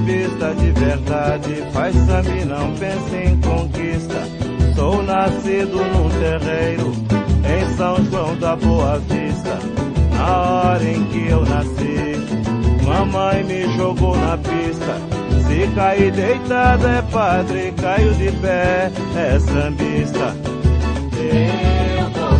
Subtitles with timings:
[0.00, 4.22] sambista de verdade, faz samba e não pensa em conquista.
[4.74, 6.92] Sou nascido num terreiro,
[7.44, 9.58] em São João da Boa Vista.
[10.16, 12.16] Na hora em que eu nasci,
[12.84, 14.96] mamãe me jogou na pista.
[15.46, 20.34] Se cair deitado é padre, caio de pé, é sambista.
[21.12, 22.39] Eu vou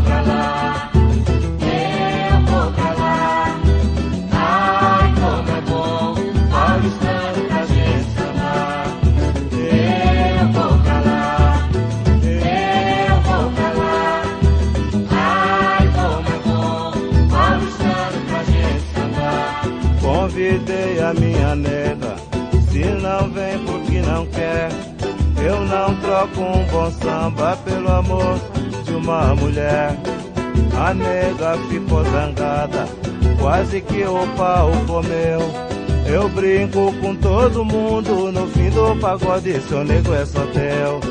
[24.31, 24.71] quer.
[25.43, 28.39] Eu não troco um bom samba pelo amor
[28.85, 29.97] de uma mulher.
[30.79, 32.87] A nega ficou zangada,
[33.41, 35.41] quase que o pau comeu.
[36.07, 41.10] Eu brinco com todo mundo, no fim do pagode, seu nego é só teu.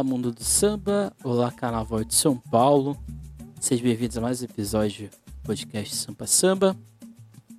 [0.00, 1.12] Olá, mundo do samba.
[1.22, 2.96] Olá, Carnaval de São Paulo.
[3.60, 6.74] Sejam bem-vindos a mais um episódio do podcast Sampa Samba,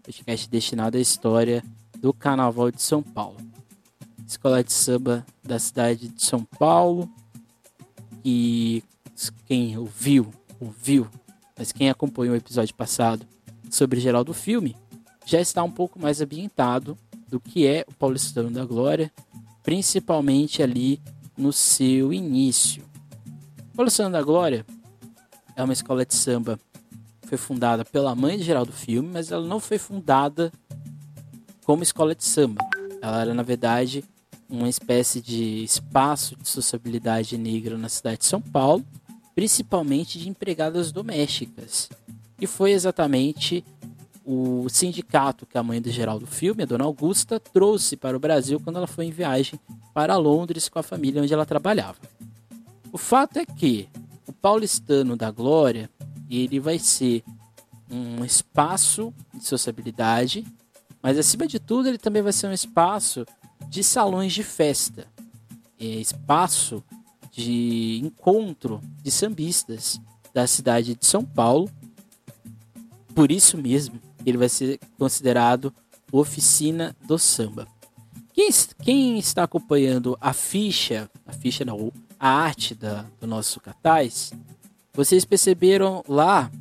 [0.01, 1.63] podcast destinado à história
[1.99, 3.37] do Carnaval de São Paulo.
[4.27, 7.07] Escola de samba da cidade de São Paulo.
[8.25, 8.83] E
[9.45, 11.07] quem ouviu, ouviu,
[11.55, 13.23] mas quem acompanhou o episódio passado
[13.69, 14.75] sobre geral do filme
[15.27, 19.11] já está um pouco mais ambientado do que é o Paulistano da Glória,
[19.61, 20.99] principalmente ali
[21.41, 22.83] no seu início.
[23.75, 24.65] Paulistano da Glória
[25.55, 26.59] é uma escola de samba
[27.31, 30.51] foi fundada pela mãe de Geraldo Filme, mas ela não foi fundada
[31.63, 32.61] como escola de samba.
[33.01, 34.03] Ela era, na verdade,
[34.49, 38.85] uma espécie de espaço de sociabilidade negra na cidade de São Paulo,
[39.33, 41.89] principalmente de empregadas domésticas.
[42.37, 43.63] E foi exatamente
[44.25, 48.59] o sindicato que a mãe do Geraldo Filme, a dona Augusta, trouxe para o Brasil
[48.59, 49.59] quando ela foi em viagem
[49.93, 51.97] para Londres com a família onde ela trabalhava.
[52.91, 53.89] O fato é que
[54.27, 55.89] o paulistano da Glória,
[56.29, 57.23] ele vai ser
[57.89, 60.45] um espaço de sociabilidade,
[61.01, 63.25] mas acima de tudo ele também vai ser um espaço
[63.67, 65.07] de salões de festa,
[65.79, 66.83] é espaço
[67.31, 69.99] de encontro de sambistas
[70.33, 71.69] da cidade de São Paulo.
[73.15, 75.73] Por isso mesmo, ele vai ser considerado
[76.11, 77.67] oficina do samba.
[78.33, 78.49] Quem,
[78.81, 84.31] quem está acompanhando a ficha, a ficha não, a arte da, do nosso cartaz,
[84.93, 86.51] vocês perceberam lá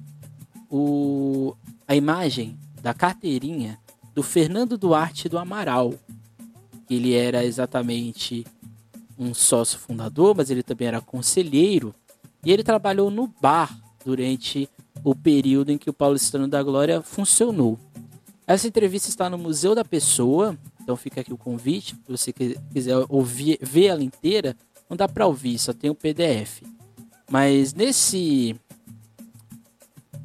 [0.71, 1.55] o,
[1.87, 3.79] a imagem da carteirinha
[4.15, 5.95] do Fernando Duarte do Amaral.
[6.89, 8.45] Ele era exatamente
[9.19, 11.95] um sócio fundador, mas ele também era conselheiro.
[12.45, 14.69] E ele trabalhou no bar durante
[15.05, 17.79] o período em que o Paulistano da Glória funcionou.
[18.47, 22.97] Essa entrevista está no Museu da Pessoa, então fica aqui o convite, se você quiser
[23.09, 24.57] ouvir, ver ela inteira,
[24.89, 26.63] não dá para ouvir, só tem o PDF.
[27.31, 28.57] Mas nesse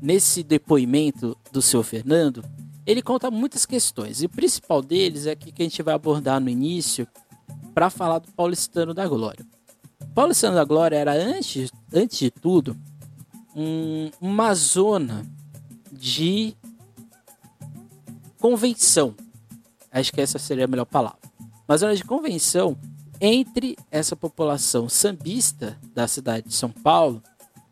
[0.02, 2.44] nesse depoimento do seu Fernando,
[2.86, 4.22] ele conta muitas questões.
[4.22, 7.08] E o principal deles é que a gente vai abordar no início
[7.74, 9.46] para falar do Paulistano da Glória.
[10.14, 12.78] Paulistano da Glória era antes, antes de tudo
[13.56, 15.26] um, uma zona
[15.92, 16.56] de
[18.40, 19.16] convenção.
[19.92, 21.20] Acho que essa seria a melhor palavra.
[21.68, 22.78] Uma zona de convenção
[23.20, 27.24] entre essa população sambista da cidade de São Paulo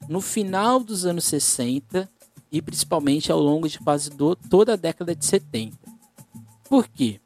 [0.07, 2.09] no final dos anos 60
[2.51, 5.77] e principalmente ao longo de quase do, toda a década de 70.
[6.69, 7.19] Por quê?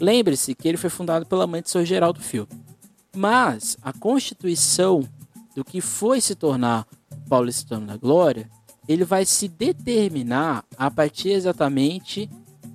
[0.00, 1.84] Lembre-se que ele foi fundado pela mãe de Sr.
[1.84, 2.48] Geraldo Filme.
[3.16, 5.08] Mas a constituição
[5.54, 6.86] do que foi se tornar
[7.28, 8.50] Paulistano da Glória,
[8.88, 12.28] ele vai se determinar a partir exatamente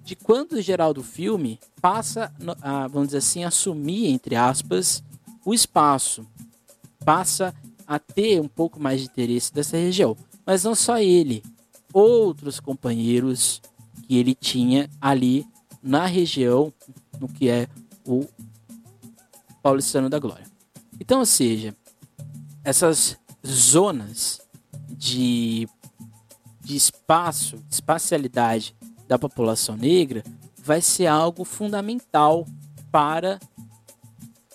[0.03, 5.03] de quando o Geraldo Filme passa a, vamos dizer assim, assumir, entre aspas,
[5.45, 6.25] o espaço.
[7.05, 7.53] Passa
[7.85, 10.17] a ter um pouco mais de interesse dessa região.
[10.45, 11.43] Mas não só ele,
[11.93, 13.61] outros companheiros
[14.07, 15.45] que ele tinha ali
[15.81, 16.73] na região,
[17.19, 17.67] no que é
[18.05, 18.25] o
[19.61, 20.45] Paulistano da Glória.
[20.99, 21.75] Então, ou seja,
[22.63, 23.17] essas
[23.49, 24.41] zonas
[24.89, 25.67] de,
[26.61, 28.75] de espaço, de espacialidade
[29.07, 30.23] da população negra
[30.63, 32.45] vai ser algo fundamental
[32.91, 33.39] para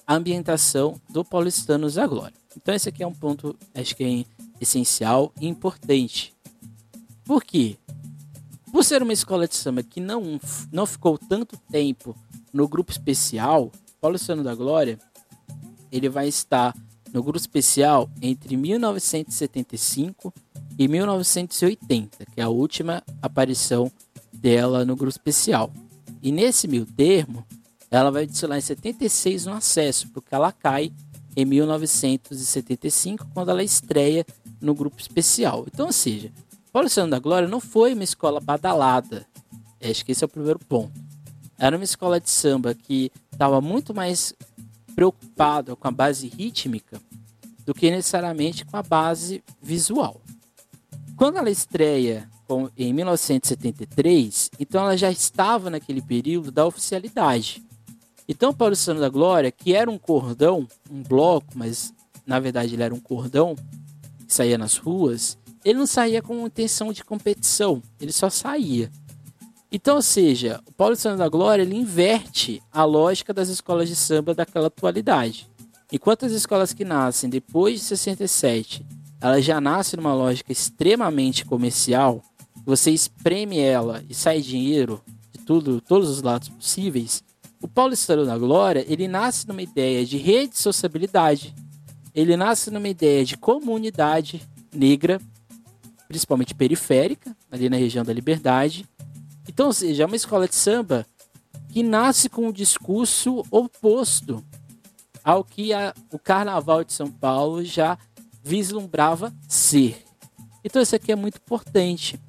[0.06, 2.36] a ambientação do Paulistanos da Glória.
[2.56, 4.24] Então esse aqui é um ponto, acho que é
[4.60, 6.34] essencial e importante.
[7.24, 7.76] Por quê?
[8.70, 10.40] Por ser uma escola de samba que não,
[10.70, 12.16] não ficou tanto tempo
[12.52, 14.98] no grupo especial, Paulo Luciano da Glória,
[15.90, 16.74] ele vai estar
[17.14, 20.34] no grupo especial entre 1975
[20.76, 23.90] e 1980, que é a última aparição
[24.32, 25.72] dela no grupo especial.
[26.20, 27.46] E nesse meio termo,
[27.88, 30.92] ela vai desfilar em 76 no acesso, porque ela cai
[31.36, 34.26] em 1975, quando ela estreia
[34.60, 35.64] no grupo especial.
[35.72, 36.32] Então, ou seja,
[36.72, 39.24] Paulo Luciano da Glória não foi uma escola badalada.
[39.80, 40.92] Acho que esse é o primeiro ponto.
[41.56, 44.34] Era uma escola de samba que estava muito mais
[44.94, 47.00] preocupado com a base rítmica
[47.64, 50.20] do que necessariamente com a base visual.
[51.16, 57.62] Quando ela estreia com, em 1973, então ela já estava naquele período da oficialidade.
[58.28, 61.92] Então, Paulo Santo da Glória, que era um cordão, um bloco, mas
[62.26, 63.54] na verdade ele era um cordão
[64.26, 68.90] que saía nas ruas, ele não saía com intenção de competição, ele só saía.
[69.74, 73.96] Então, ou seja, o Paulo Santo da Glória ele inverte a lógica das escolas de
[73.96, 75.50] samba daquela atualidade.
[75.90, 78.86] Enquanto as escolas que nascem depois de 67,
[79.20, 82.22] elas já nascem numa lógica extremamente comercial,
[82.64, 87.24] você espreme ela e sai dinheiro de tudo, todos os lados possíveis.
[87.60, 91.52] O Paulo Estado da Glória, ele nasce numa ideia de rede de sociabilidade,
[92.14, 94.40] ele nasce numa ideia de comunidade
[94.72, 95.20] negra,
[96.06, 98.86] principalmente periférica, ali na região da Liberdade,
[99.48, 101.06] então, ou seja, é uma escola de samba
[101.68, 104.44] que nasce com um discurso oposto
[105.22, 107.98] ao que a, o Carnaval de São Paulo já
[108.42, 110.04] vislumbrava ser.
[110.62, 112.20] Então, isso aqui é muito importante,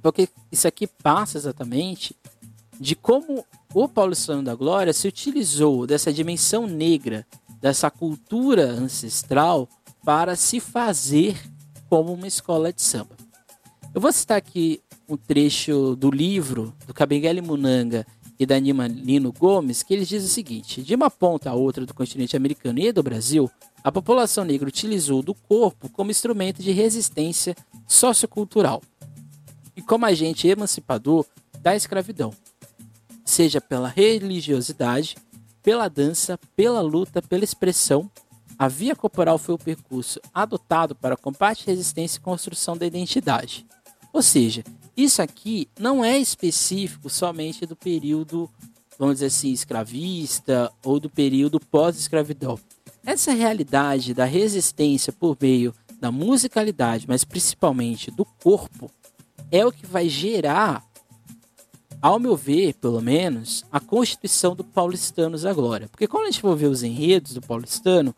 [0.00, 2.16] porque isso aqui passa exatamente
[2.78, 7.26] de como o Paulo Santo da Glória se utilizou dessa dimensão negra,
[7.60, 9.68] dessa cultura ancestral,
[10.04, 11.40] para se fazer
[11.88, 13.16] como uma escola de samba.
[13.94, 18.06] Eu vou citar aqui um trecho do livro do Kabengele Munanga
[18.38, 21.84] e da Nima Lino Gomes, que eles dizem o seguinte: de uma ponta a outra
[21.84, 23.50] do continente americano e do Brasil,
[23.84, 27.54] a população negra utilizou do corpo como instrumento de resistência
[27.86, 28.80] sociocultural
[29.76, 31.26] e como agente emancipador
[31.60, 32.32] da escravidão,
[33.24, 35.16] seja pela religiosidade,
[35.62, 38.10] pela dança, pela luta, pela expressão.
[38.58, 43.66] A via corporal foi o percurso adotado para combate, resistência e construção da identidade.
[44.12, 44.62] Ou seja,
[44.96, 48.48] isso aqui não é específico somente do período,
[48.98, 52.58] vamos dizer assim, escravista ou do período pós-escravidão.
[53.04, 58.90] Essa realidade da resistência por meio da musicalidade, mas principalmente do corpo,
[59.50, 60.84] é o que vai gerar,
[62.00, 65.88] ao meu ver, pelo menos, a constituição do Paulistanos agora.
[65.88, 68.14] Porque quando a gente for ver os enredos do paulistano,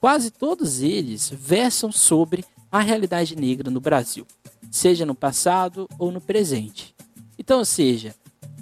[0.00, 4.26] quase todos eles versam sobre a realidade negra no Brasil
[4.70, 6.94] seja no passado ou no presente.
[7.38, 8.14] Então, ou seja,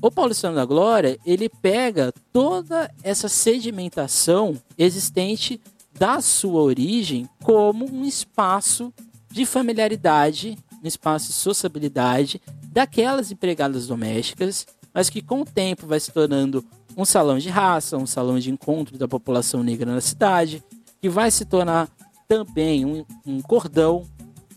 [0.02, 5.60] o Paulistano da Glória, ele pega toda essa sedimentação existente
[5.98, 8.92] da sua origem como um espaço
[9.30, 15.98] de familiaridade, um espaço de sociabilidade daquelas empregadas domésticas, mas que com o tempo vai
[15.98, 16.64] se tornando
[16.96, 20.62] um salão de raça, um salão de encontro da população negra na cidade,
[21.00, 21.88] que vai se tornar
[22.28, 24.06] também um, um cordão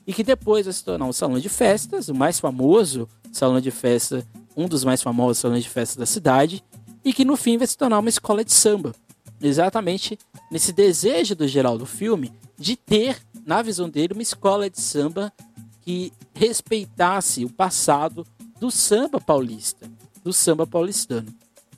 [0.08, 3.70] e que depois vai se tornar um salão de festas, o mais famoso salão de
[3.70, 6.64] festa, um dos mais famosos salões de festa da cidade,
[7.04, 8.96] e que no fim vai se tornar uma escola de samba.
[9.42, 10.18] Exatamente
[10.50, 15.32] nesse desejo do geral do filme de ter, na visão dele, uma escola de samba
[15.82, 18.26] que respeitasse o passado
[18.60, 19.90] do samba paulista,
[20.24, 21.28] do samba paulistano.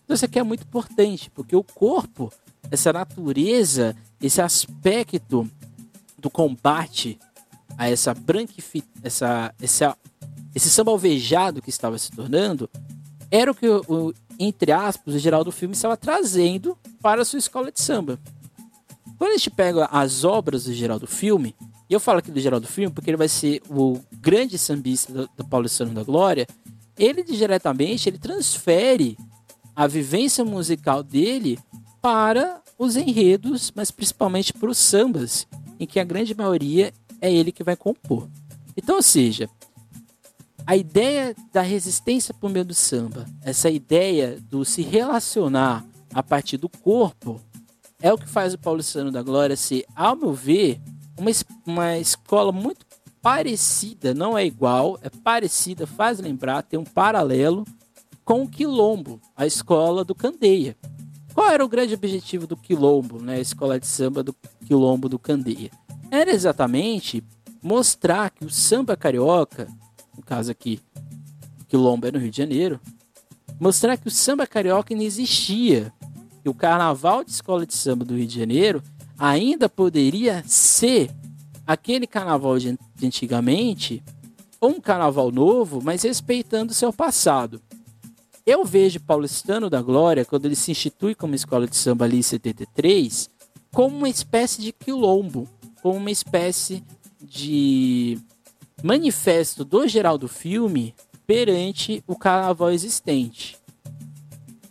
[0.03, 2.31] Então isso aqui é muito importante, porque o corpo,
[2.71, 5.49] essa natureza, esse aspecto
[6.17, 7.19] do combate
[7.79, 9.97] a essa branquifi essa, essa,
[10.53, 12.69] esse samba alvejado que estava se tornando,
[13.31, 17.39] era o que, o, entre aspas, o geral do filme estava trazendo para a sua
[17.39, 18.19] escola de samba.
[19.17, 21.55] Quando a gente pega as obras do geral do filme,
[21.89, 25.13] e eu falo aqui do geral do filme porque ele vai ser o grande sambista
[25.13, 26.45] do, do Paulistano da Glória,
[26.97, 29.17] ele diretamente ele transfere
[29.73, 31.57] a vivência musical dele
[32.01, 35.47] para os enredos, mas principalmente para os sambas,
[35.79, 38.27] em que a grande maioria é ele que vai compor.
[38.75, 39.49] Então, ou seja,
[40.65, 46.57] a ideia da resistência por meio do samba, essa ideia do se relacionar a partir
[46.57, 47.41] do corpo,
[48.01, 50.79] é o que faz o Paulistano da Glória ser, ao meu ver,
[51.17, 51.31] uma,
[51.65, 52.85] uma escola muito
[53.21, 57.65] parecida, não é igual, é parecida, faz lembrar, tem um paralelo
[58.23, 60.77] com o Quilombo, a escola do Candeia.
[61.33, 64.35] Qual era o grande objetivo do Quilombo, né, a escola de samba do
[64.65, 65.71] Quilombo do Candeia?
[66.11, 67.23] Era exatamente
[67.61, 69.67] mostrar que o samba carioca
[70.19, 70.81] no caso aqui,
[71.69, 72.77] Quilombo é no Rio de Janeiro,
[73.57, 75.93] mostrar que o samba carioca não existia.
[76.43, 78.83] Que o carnaval de escola de samba do Rio de Janeiro
[79.17, 81.09] ainda poderia ser
[81.65, 84.03] aquele carnaval de antigamente,
[84.59, 87.61] ou um carnaval novo, mas respeitando seu passado.
[88.45, 92.21] Eu vejo Paulistano da Glória, quando ele se institui como escola de samba ali em
[92.21, 93.29] 73,
[93.71, 95.47] como uma espécie de quilombo,
[95.81, 96.83] como uma espécie
[97.21, 98.17] de
[98.83, 100.95] manifesto do geral do filme
[101.27, 103.57] perante o carnaval existente.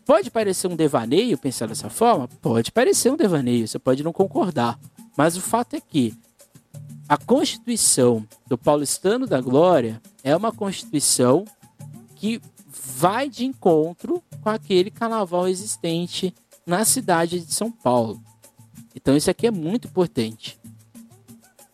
[0.04, 2.26] Pode parecer um devaneio pensar dessa forma?
[2.40, 4.78] Pode parecer um devaneio, você pode não concordar.
[5.16, 6.14] Mas o fato é que
[7.08, 11.44] a Constituição do Paulistano da Glória é uma Constituição
[12.14, 16.34] que vai de encontro com aquele carnaval existente
[16.66, 18.20] na cidade de São Paulo.
[18.94, 20.58] Então isso aqui é muito importante.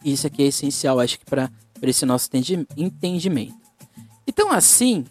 [0.04, 1.50] Isso aqui é essencial, acho que para
[1.82, 3.56] esse nosso entendi- entendimento.
[4.26, 5.04] Então assim,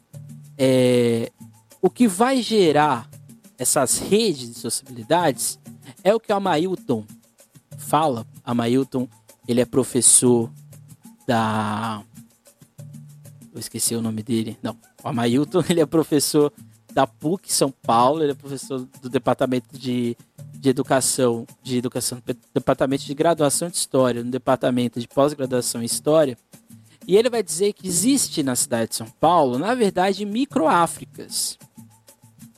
[0.57, 1.31] é,
[1.81, 3.09] o que vai gerar
[3.57, 5.59] essas redes de sociabilidades
[6.03, 7.05] é o que o Amailton
[7.77, 8.25] fala.
[8.43, 9.07] Amailton,
[9.47, 10.51] ele é professor
[11.27, 12.03] da
[13.53, 14.57] eu esqueci o nome dele.
[14.63, 16.51] Não, o Amailton, ele é professor
[16.93, 20.15] da PUC São Paulo, ele é professor do departamento de,
[20.53, 22.21] de educação, de educação,
[22.53, 26.38] departamento de graduação de história, no departamento de pós-graduação em história.
[27.07, 31.57] E ele vai dizer que existe na cidade de São Paulo, na verdade, microáfricas.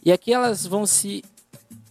[0.04, 1.24] E aqui elas vão se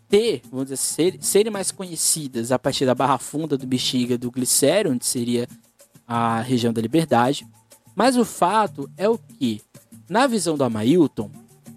[0.08, 4.30] ter, vamos dizer, ser, serem mais conhecidas a partir da Barra Funda do Bexiga do
[4.30, 5.48] Glicério, onde seria
[6.06, 7.44] a região da Liberdade.
[7.96, 9.60] Mas o fato é o que,
[10.08, 11.30] na visão do Amailton,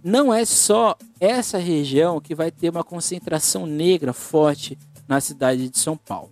[0.07, 5.77] não é só essa região que vai ter uma concentração negra forte na cidade de
[5.77, 6.31] São Paulo.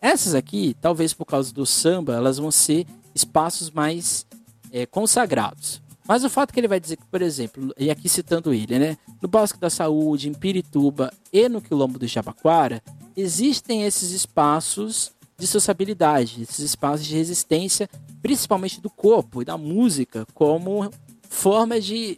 [0.00, 4.24] Essas aqui, talvez por causa do samba, elas vão ser espaços mais
[4.70, 5.82] é, consagrados.
[6.06, 8.96] Mas o fato que ele vai dizer que, por exemplo, e aqui citando ele, né?
[9.20, 12.80] No Bosque da Saúde, em Pirituba e no Quilombo do Jabaquara,
[13.16, 17.90] existem esses espaços de sociabilidade, esses espaços de resistência,
[18.22, 20.88] principalmente do corpo e da música, como
[21.28, 22.16] forma de,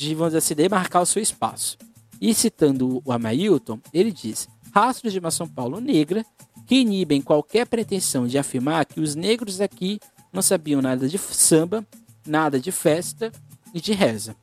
[0.00, 1.76] de vamos dizer assim, demarcar o seu espaço.
[2.20, 6.24] E citando o Amailton, ele diz: rastros de uma São Paulo negra
[6.66, 10.00] que inibem qualquer pretensão de afirmar que os negros aqui
[10.32, 11.86] não sabiam nada de samba,
[12.26, 13.30] nada de festa
[13.74, 14.34] e de reza.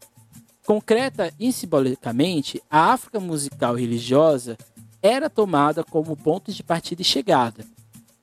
[0.66, 4.58] Concreta e simbolicamente, a África musical e religiosa
[5.02, 7.66] era tomada como ponto de partida e chegada.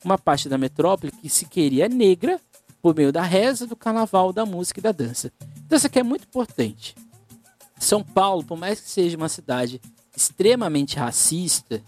[0.04, 2.38] Uma parte da metrópole que se queria negra
[2.82, 5.32] por meio da reza, do carnaval, da música e da dança.
[5.64, 6.94] Então isso aqui é muito importante.
[7.84, 9.80] São Paulo, por mais que seja uma cidade
[10.16, 11.82] extremamente racista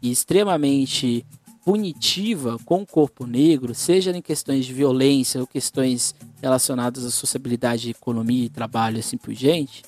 [0.00, 1.26] e extremamente
[1.64, 7.90] punitiva com o corpo negro, seja em questões de violência ou questões relacionadas à sociabilidade,
[7.90, 9.82] economia e trabalho, assim por diante,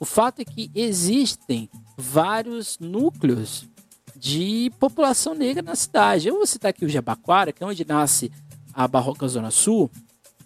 [0.00, 3.68] o fato é que existem vários núcleos
[4.16, 6.28] de população negra na cidade.
[6.28, 8.30] Eu vou citar aqui o Jabaquara, que é onde nasce
[8.72, 9.90] a Barroca Zona Sul.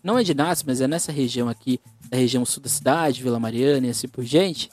[0.03, 1.79] Não é de nasce, mas é nessa região aqui,
[2.13, 4.69] da região sul da cidade, Vila Mariana e assim por diante.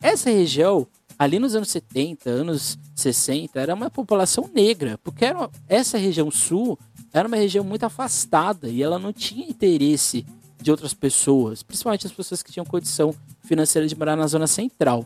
[0.00, 0.86] Essa região,
[1.18, 6.78] ali nos anos 70, anos 60, era uma população negra, porque era, essa região sul
[7.12, 10.24] era uma região muito afastada e ela não tinha interesse
[10.62, 15.04] de outras pessoas, principalmente as pessoas que tinham condição financeira de morar na zona central.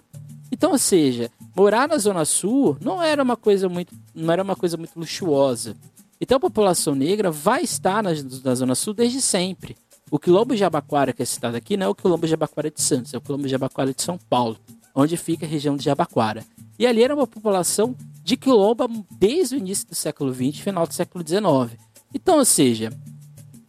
[0.53, 4.55] Então, ou seja, morar na zona sul não era uma coisa muito, não era uma
[4.55, 5.75] coisa muito luxuosa.
[6.21, 8.11] Então a população negra vai estar na,
[8.45, 9.75] na zona sul desde sempre.
[10.11, 12.81] O quilombo de Jabaquara que é citado aqui não é o quilombo de Jabaquara de
[12.81, 14.59] Santos, é o quilombo de Jabaquara de São Paulo,
[14.95, 16.45] onde fica a região de Jabaquara.
[16.79, 20.95] E ali era uma população de quilomba desde o início do século XX, final do
[20.95, 21.79] século XIX.
[22.15, 22.91] Então, ou seja,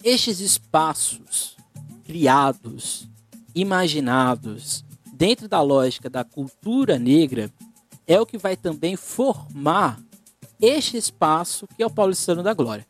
[0.04, 1.58] estes espaços
[2.06, 3.10] criados,
[3.54, 7.52] imaginados, dentro da lógica da cultura negra,
[8.08, 10.00] é o que vai também formar
[10.62, 12.88] este espaço que é o Paulistano da Glória.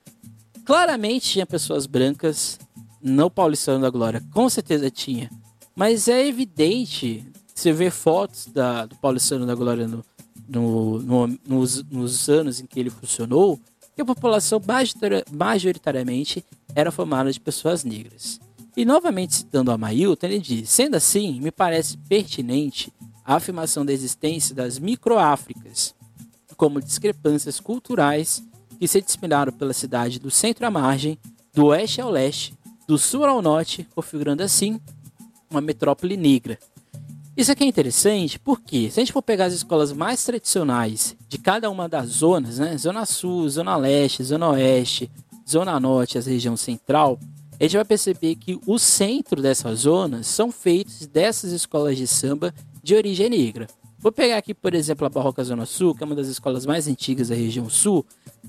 [0.63, 2.60] Claramente tinha pessoas brancas
[3.01, 5.29] no Paulistano da Glória, com certeza tinha.
[5.75, 10.03] Mas é evidente, você vê fotos da, do Paulistano da Glória no,
[10.48, 13.60] no, no, nos, nos anos em que ele funcionou,
[13.96, 14.62] que a população
[15.32, 18.39] majoritariamente era formada de pessoas negras.
[18.75, 22.94] E novamente citando a Mailton, ele diz: sendo assim, me parece pertinente
[23.25, 25.94] a afirmação da existência das microáfricas,
[26.56, 28.44] como discrepâncias culturais
[28.79, 31.18] que se disseminaram pela cidade do centro à margem,
[31.53, 32.53] do oeste ao leste,
[32.89, 34.81] do sul ao norte, configurando assim
[35.48, 36.58] uma metrópole negra.
[37.38, 41.38] Isso aqui é interessante porque, se a gente for pegar as escolas mais tradicionais de
[41.38, 42.75] cada uma das zonas, né?
[42.79, 45.08] Zona Sul, Zona Leste, Zona Oeste,
[45.48, 47.19] Zona Norte, a região central,
[47.60, 52.51] a gente vai perceber que o centro dessas zonas são feitos dessas escolas de samba
[52.81, 53.67] de origem negra.
[54.00, 56.88] Vou pegar aqui, por exemplo, a Barroca Zona Sul, que é uma das escolas mais
[56.88, 58.03] antigas da região sul.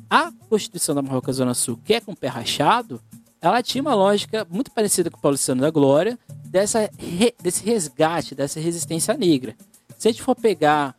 [0.08, 3.02] A Constituição da Barroca Zona Sul, que é com pé rachado,
[3.42, 8.34] ela tinha uma lógica muito parecida com o Paulistano da Glória, dessa, re, desse resgate,
[8.34, 9.56] dessa resistência negra.
[9.96, 10.94] Se a gente for pegar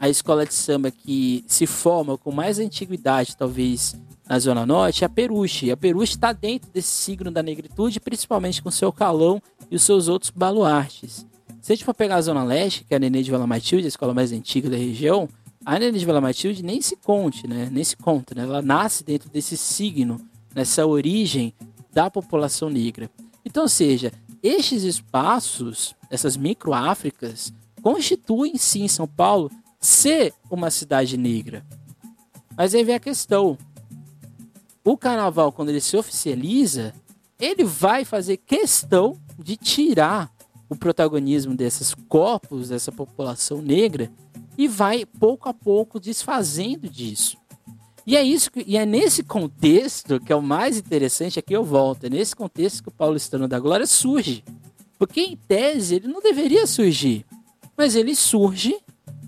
[0.00, 3.94] a escola de samba que se forma com mais antiguidade, talvez,
[4.28, 5.70] na Zona Norte, é a Peruche.
[5.70, 10.08] A Peruche está dentro desse signo da negritude, principalmente com seu calão e os seus
[10.08, 11.26] outros baluartes.
[11.60, 13.86] Se a gente for pegar a Zona Leste, que é a Nenê de Vila Matilde,
[13.86, 15.28] a escola mais antiga da região,
[15.64, 17.68] a Nenê de Vila Matilde nem se conte, né?
[17.70, 18.42] Nem se conta, né?
[18.42, 20.20] Ela nasce dentro desse signo,
[20.54, 21.54] nessa origem
[21.94, 23.08] da população negra.
[23.44, 31.64] Então, seja, estes espaços, essas micro-Áfricas, constituem sim São Paulo ser uma cidade negra.
[32.56, 33.56] Mas aí vem a questão.
[34.84, 36.92] O carnaval, quando ele se oficializa,
[37.38, 40.30] ele vai fazer questão de tirar
[40.68, 44.10] o protagonismo desses corpos, dessa população negra,
[44.56, 47.36] e vai pouco a pouco desfazendo disso.
[48.06, 51.64] E é isso que, e é nesse contexto que é o mais interessante, aqui eu
[51.64, 54.44] volto, é nesse contexto que o paulistano da glória surge.
[54.98, 57.24] Porque em tese ele não deveria surgir,
[57.76, 58.76] mas ele surge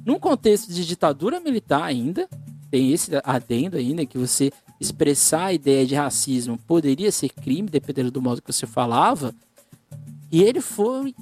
[0.04, 2.28] num contexto de ditadura militar ainda,
[2.71, 8.11] tem esse adendo ainda que você expressar a ideia de racismo poderia ser crime, dependendo
[8.11, 9.35] do modo que você falava.
[10.30, 11.14] E ele foi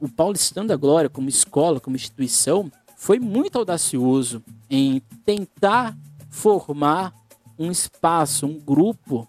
[0.00, 5.96] o Paulistano da Glória, como escola, como instituição, foi muito audacioso em tentar
[6.30, 7.12] formar
[7.58, 9.28] um espaço, um grupo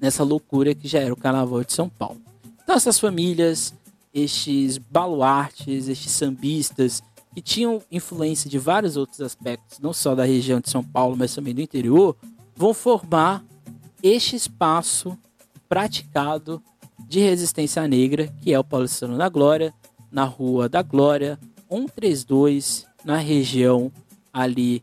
[0.00, 2.20] nessa loucura que já era o Carnaval de São Paulo.
[2.62, 3.74] Então, essas famílias,
[4.12, 7.02] estes baluartes, estes sambistas,
[7.34, 11.34] que tinham influência de vários outros aspectos, não só da região de São Paulo, mas
[11.34, 12.16] também do interior,
[12.54, 13.44] vão formar
[14.00, 15.18] este espaço
[15.68, 16.62] praticado
[17.08, 19.74] de resistência negra, que é o Paulistano da Glória,
[20.12, 23.90] na Rua da Glória, 132, na região
[24.32, 24.82] ali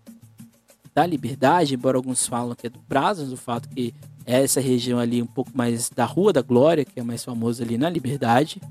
[1.01, 4.99] da Liberdade, embora alguns falam que é do Brazos, o fato que é essa região
[4.99, 8.61] ali um pouco mais da Rua da Glória, que é mais famosa ali na Liberdade.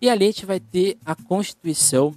[0.00, 2.14] E ali a gente vai ter a constituição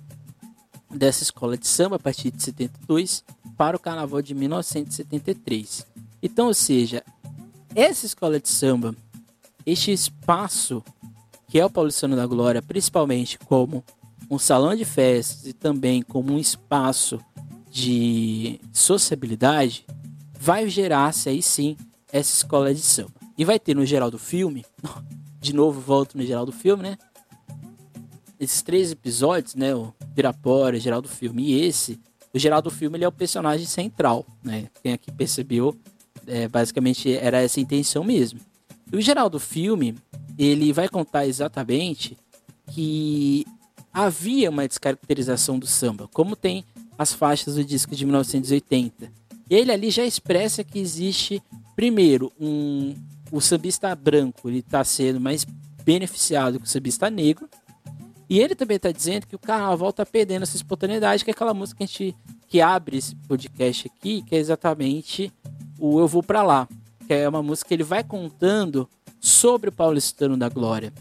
[0.90, 3.26] dessa escola de samba a partir de 72
[3.58, 5.86] para o carnaval de 1973.
[6.24, 7.04] Então, ou seja,
[7.76, 8.96] essa escola de samba
[9.66, 10.84] este espaço
[11.48, 13.84] que é o Paulistano da Glória, principalmente como
[14.30, 17.20] um salão de festas e também como um espaço
[17.72, 19.86] de sociabilidade,
[20.38, 21.78] vai gerar-se aí sim
[22.12, 23.14] essa escola de samba.
[23.38, 24.66] E vai ter no geral do filme,
[25.40, 26.98] de novo volto no geral do filme, né?
[28.38, 29.74] Esses três episódios, né?
[29.74, 31.98] O Pirapora, geral do filme e esse,
[32.34, 34.68] o geral do filme ele é o personagem central, né?
[34.84, 35.76] Quem aqui percebeu,
[36.28, 38.40] é, basicamente era essa intenção mesmo.
[38.92, 39.96] E o geral do filme,
[40.38, 42.18] ele vai contar exatamente
[42.68, 43.46] que
[43.94, 46.66] havia uma descaracterização do samba, como tem
[47.02, 49.12] as faixas do disco de 1980.
[49.50, 51.42] Ele ali já expressa que existe,
[51.76, 52.96] primeiro, um,
[53.32, 55.46] o sambista branco, ele está sendo mais
[55.84, 57.50] beneficiado que o sambista negro,
[58.30, 61.54] e ele também está dizendo que o carnaval está perdendo essa espontaneidade, que é aquela
[61.54, 62.16] música que a gente
[62.48, 65.32] que abre esse podcast aqui, que é exatamente
[65.80, 66.68] o Eu Vou Pra Lá
[67.12, 68.88] que é uma música que ele vai contando
[69.20, 70.94] sobre o paulistano da glória.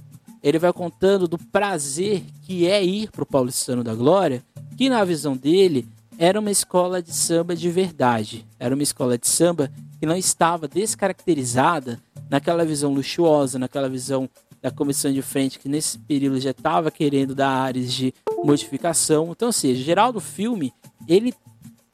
[0.43, 4.43] Ele vai contando do prazer que é ir para o paulistano da glória,
[4.81, 5.87] que na visão dele
[6.19, 8.47] era uma escola de samba de verdade.
[8.59, 14.27] Era uma escola de samba que não estava descaracterizada naquela visão luxuosa, naquela visão
[14.63, 19.33] da comissão de frente que nesse período já estava querendo dar áreas de modificação.
[19.33, 20.73] Então, ou seja, geral do filme
[21.07, 21.35] ele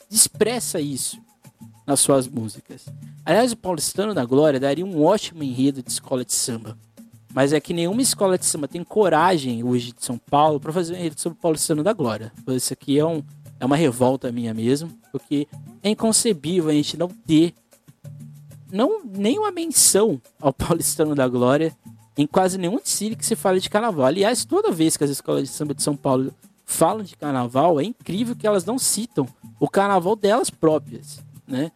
[0.08, 1.20] expressa isso
[1.84, 2.86] nas suas músicas.
[3.24, 6.78] Aliás, o Paulistano da Glória daria um ótimo enredo de escola de samba.
[7.36, 10.94] Mas é que nenhuma escola de samba tem coragem hoje de São Paulo para fazer
[10.94, 12.32] um enredo sobre o Paulistano da Glória.
[12.48, 13.22] Isso aqui é, um,
[13.60, 15.46] é uma revolta minha mesmo, porque
[15.82, 17.52] é inconcebível a gente não ter
[18.72, 21.76] não nenhuma menção ao Paulistano da Glória
[22.16, 24.06] em quase nenhum desfile que se fale de carnaval.
[24.06, 26.32] Aliás, toda vez que as escolas de samba de São Paulo
[26.64, 29.28] falam de carnaval, é incrível que elas não citam
[29.60, 31.70] o carnaval delas próprias né?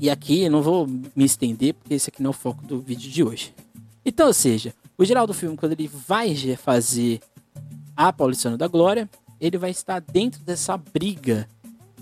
[0.00, 2.80] E aqui eu não vou me estender, porque esse aqui não é o foco do
[2.80, 3.52] vídeo de hoje.
[4.08, 7.20] Então, ou seja, o geral do filme, quando ele vai fazer
[7.94, 9.06] a Paulistano da Glória,
[9.38, 11.46] ele vai estar dentro dessa briga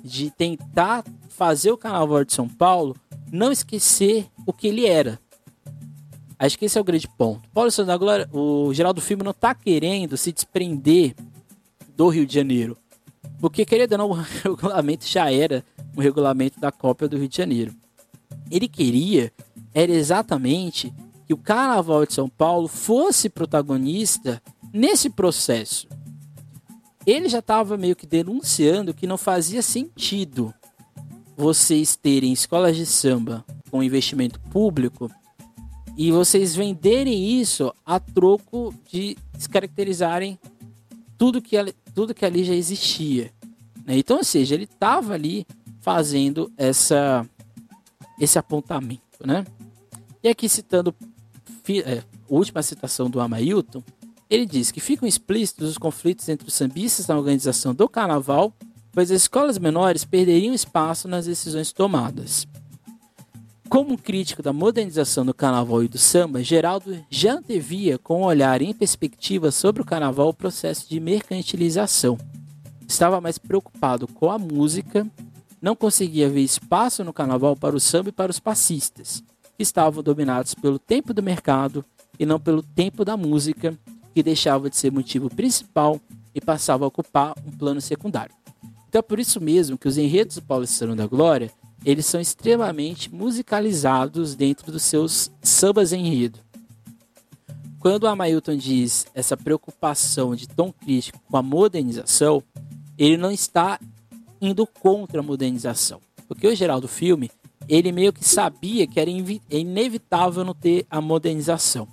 [0.05, 2.95] de tentar fazer o Carnaval de São Paulo
[3.33, 5.19] não esquecer o que ele era.
[6.39, 7.51] Acho que esse é o grande ponto.
[7.51, 11.17] Paulistano da Glória, o geral do filme não está querendo se desprender
[11.97, 12.79] do Rio de Janeiro.
[13.41, 15.65] Porque, querendo ou não, o regulamento já era
[15.97, 17.75] um regulamento da Copa do Rio de Janeiro.
[18.49, 19.33] Ele queria
[19.77, 20.91] era exatamente
[21.27, 24.41] que o Carnaval de São Paulo fosse protagonista
[24.73, 25.89] nesse processo.
[27.05, 30.55] Ele já estava meio que denunciando que não fazia sentido
[31.37, 35.11] vocês terem escolas de samba com investimento público
[35.97, 40.39] e vocês venderem isso a troco de descaracterizarem
[41.19, 43.33] tudo que, ali, tudo que ali já existia.
[43.85, 43.99] Né?
[43.99, 45.47] Então, ou seja, ele estava ali
[45.81, 47.27] fazendo essa,
[48.21, 49.25] esse apontamento.
[49.25, 49.45] Né?
[50.23, 50.95] E aqui citando
[51.73, 53.83] é, última citação do Amailton,
[54.29, 58.53] ele diz que ficam explícitos os conflitos entre os sambistas na organização do carnaval,
[58.93, 62.47] pois as escolas menores perderiam espaço nas decisões tomadas.
[63.69, 68.63] Como crítico da modernização do carnaval e do samba, Geraldo já antevia com um olhar
[68.63, 72.17] em perspectiva sobre o carnaval o processo de mercantilização.
[72.89, 75.07] Estava mais preocupado com a música,
[75.61, 79.23] não conseguia ver espaço no carnaval para o samba e para os passistas,
[79.59, 81.85] estavam dominados pelo tempo do mercado
[82.19, 83.79] e não pelo tempo da música,
[84.15, 86.01] que deixava de ser motivo principal
[86.35, 88.35] e passava a ocupar um plano secundário.
[88.89, 91.51] Então é por isso mesmo que os enredos do Paulistano da Glória
[91.85, 96.41] eles são extremamente musicalizados dentro dos seus sambas enredo.
[97.79, 102.43] Quando o Amailton diz essa preocupação de tom crítico com a modernização,
[102.99, 103.79] ele não está
[104.41, 106.01] indo contra a modernização.
[106.27, 107.31] Porque o geral do filme,
[107.69, 109.11] ele meio que sabia que era
[109.51, 111.89] inevitável não ter a modernização.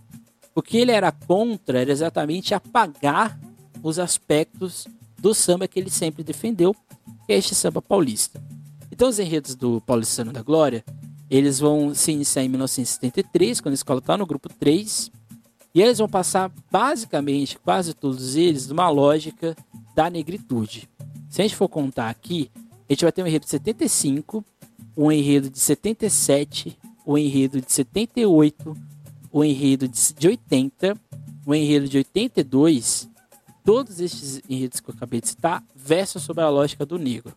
[0.56, 3.39] O que ele era contra era exatamente apagar
[3.82, 6.76] os aspectos do samba que ele sempre defendeu,
[7.26, 8.41] que é este samba paulista.
[8.91, 10.86] Então os enredos do Paulistano da Glória,
[11.30, 15.12] eles vão se iniciar em 1973, quando a escola está no grupo 3,
[15.73, 19.56] e eles vão passar basicamente, quase todos eles, numa lógica
[19.95, 20.88] da negritude.
[21.30, 22.52] Se a gente for contar aqui,
[22.88, 24.45] a gente vai ter um enredo de 75,
[24.95, 28.77] um enredo de 77, um enredo de 78,
[29.34, 30.97] um enredo de 80,
[31.45, 33.10] um enredo de 82.
[33.63, 37.34] Todos estes enredos que eu acabei de citar versam sobre a lógica do negro.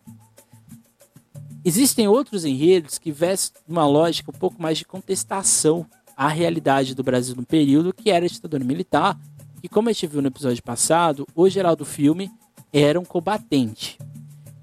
[1.64, 7.03] Existem outros enredos que vestem uma lógica um pouco mais de contestação à realidade do
[7.03, 9.19] Brasil no período, que era a ditadura militar,
[9.62, 12.31] e como a gente viu no episódio passado, o geral do filme
[12.73, 13.99] era um combatente.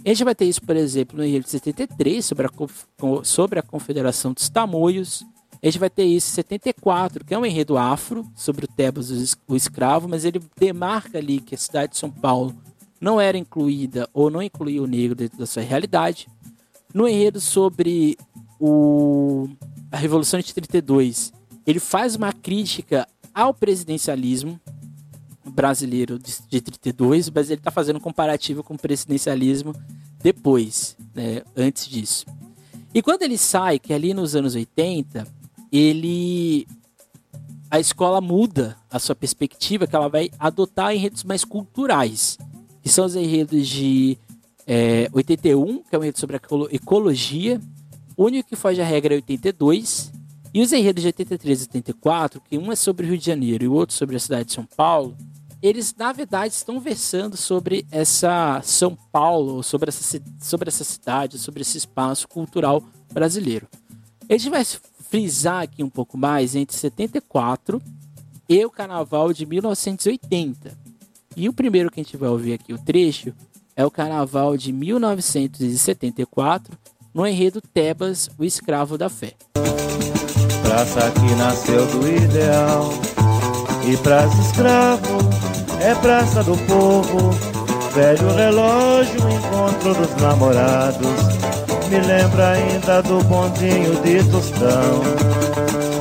[0.06, 2.50] A gente vai ter isso, por exemplo, no enredo de 73, sobre a,
[3.24, 5.26] sobre a Confederação dos Tamoios.
[5.62, 9.38] A gente vai ter isso em 74, que é um enredo afro, sobre o Tebas,
[9.48, 12.54] o escravo, mas ele demarca ali que a cidade de São Paulo
[13.00, 16.28] não era incluída ou não incluía o negro dentro da sua realidade.
[16.94, 18.18] No enredo sobre
[18.60, 19.48] o,
[19.90, 21.32] a Revolução de 32,
[21.66, 24.60] ele faz uma crítica ao presidencialismo
[25.46, 29.76] brasileiro de, de 32, mas ele está fazendo um comparativo com o presidencialismo
[30.22, 32.26] depois, né, antes disso.
[32.94, 35.28] E quando ele sai, que é ali nos anos 80,
[35.72, 36.68] ele
[37.70, 42.38] a escola muda a sua perspectiva, que ela vai adotar enredos mais culturais,
[42.84, 44.16] que são os enredos de
[44.68, 47.60] é, 81, que é um enredo sobre a ecologia.
[48.16, 50.12] O único que foge à regra é 82.
[50.54, 53.64] E os enredos de 83 e 84, que um é sobre o Rio de Janeiro
[53.64, 55.18] e o outro sobre a cidade de São Paulo,
[55.64, 61.62] eles na verdade estão versando sobre essa São Paulo, sobre essa, sobre essa cidade, sobre
[61.62, 63.66] esse espaço cultural brasileiro.
[64.30, 67.82] A gente vai frisar aqui um pouco mais entre 74
[68.50, 70.78] e o Carnaval de 1980.
[71.36, 73.34] E o primeiro que a gente vai ouvir aqui, o trecho,
[73.76, 76.78] é o carnaval de 1974,
[77.12, 79.34] no enredo Tebas, o escravo da fé.
[80.62, 82.92] Praça que nasceu do ideal
[83.92, 85.33] e praça escravo
[85.82, 87.32] é praça do povo.
[87.94, 91.24] Velho relógio, encontro dos namorados.
[91.90, 95.02] Me lembra ainda do bondinho de tostão.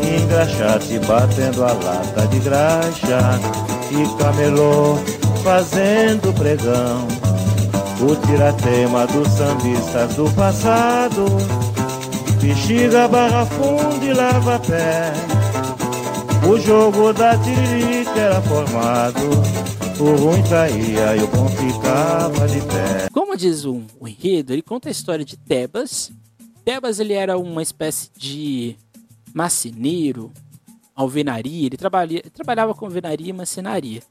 [0.03, 3.41] Engraxate batendo a lata de graxa
[3.91, 4.99] e camelô
[5.43, 7.07] fazendo pregão
[8.03, 11.27] o tiratema dos sambistas do passado.
[12.41, 15.13] Bexiga, barra fundo e lava pé.
[16.45, 19.21] O jogo da tiririca era formado.
[20.01, 23.09] O ruim caía e o bom ficava de pé.
[23.13, 26.11] Como diz o, o enredo, ele conta a história de Tebas.
[26.65, 28.77] Tebas ele era uma espécie de
[29.33, 30.33] marceneiro,
[30.97, 31.67] alvenaria.
[31.67, 34.03] Ele, trabalha, trabalhava com alvenaria e marcenaria.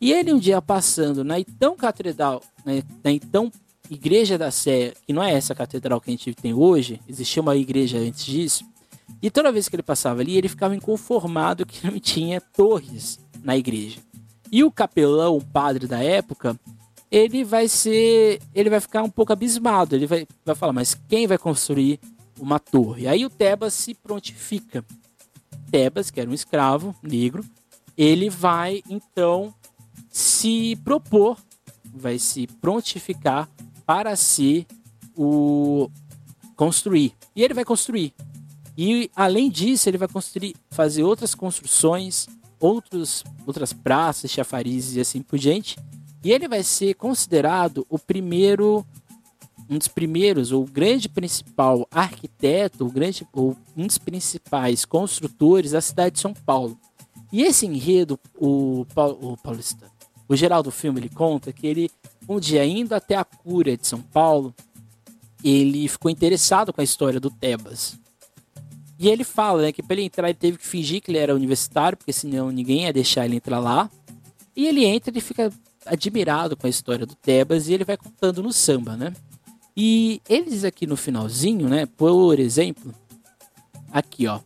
[0.00, 3.52] E ele um dia passando na então catedral, né, na então
[3.90, 7.56] igreja da Sé, que não é essa catedral que a gente tem hoje, existia uma
[7.56, 8.64] igreja antes disso.
[9.20, 13.56] E toda vez que ele passava ali, ele ficava inconformado que não tinha torres na
[13.56, 14.00] igreja.
[14.50, 16.58] E o capelão, o padre da época,
[17.10, 21.26] ele vai ser, ele vai ficar um pouco abismado, ele vai, vai falar, mas quem
[21.26, 21.98] vai construir
[22.38, 23.08] uma torre?
[23.08, 24.84] Aí o Tebas se prontifica
[25.70, 27.44] Tebas, que era um escravo negro,
[27.96, 29.52] ele vai então
[30.10, 31.36] se propor,
[31.84, 33.48] vai se prontificar
[33.84, 34.66] para ser
[35.16, 35.90] o
[36.56, 37.12] construir.
[37.34, 38.14] E ele vai construir.
[38.80, 42.28] E além disso, ele vai construir, fazer outras construções,
[42.60, 45.76] outros, outras praças, chafarizes e assim por diante.
[46.22, 48.86] E ele vai ser considerado o primeiro,
[49.68, 55.72] um dos primeiros, ou o grande principal arquiteto, o grande, ou um dos principais construtores
[55.72, 56.78] da cidade de São Paulo.
[57.32, 59.90] E esse enredo, o, Paulo, o Paulista,
[60.28, 61.90] o geral do filme, ele conta que ele,
[62.28, 64.54] um dia indo até a cura de São Paulo,
[65.42, 67.98] ele ficou interessado com a história do Tebas.
[68.98, 71.34] E ele fala né, que para ele entrar ele teve que fingir que ele era
[71.34, 73.88] universitário, porque senão ninguém ia deixar ele entrar lá.
[74.56, 75.52] E ele entra e fica
[75.86, 79.12] admirado com a história do Tebas e ele vai contando no samba, né?
[79.76, 81.86] E eles aqui no finalzinho, né?
[81.86, 82.92] Por exemplo,
[83.92, 84.40] aqui ó,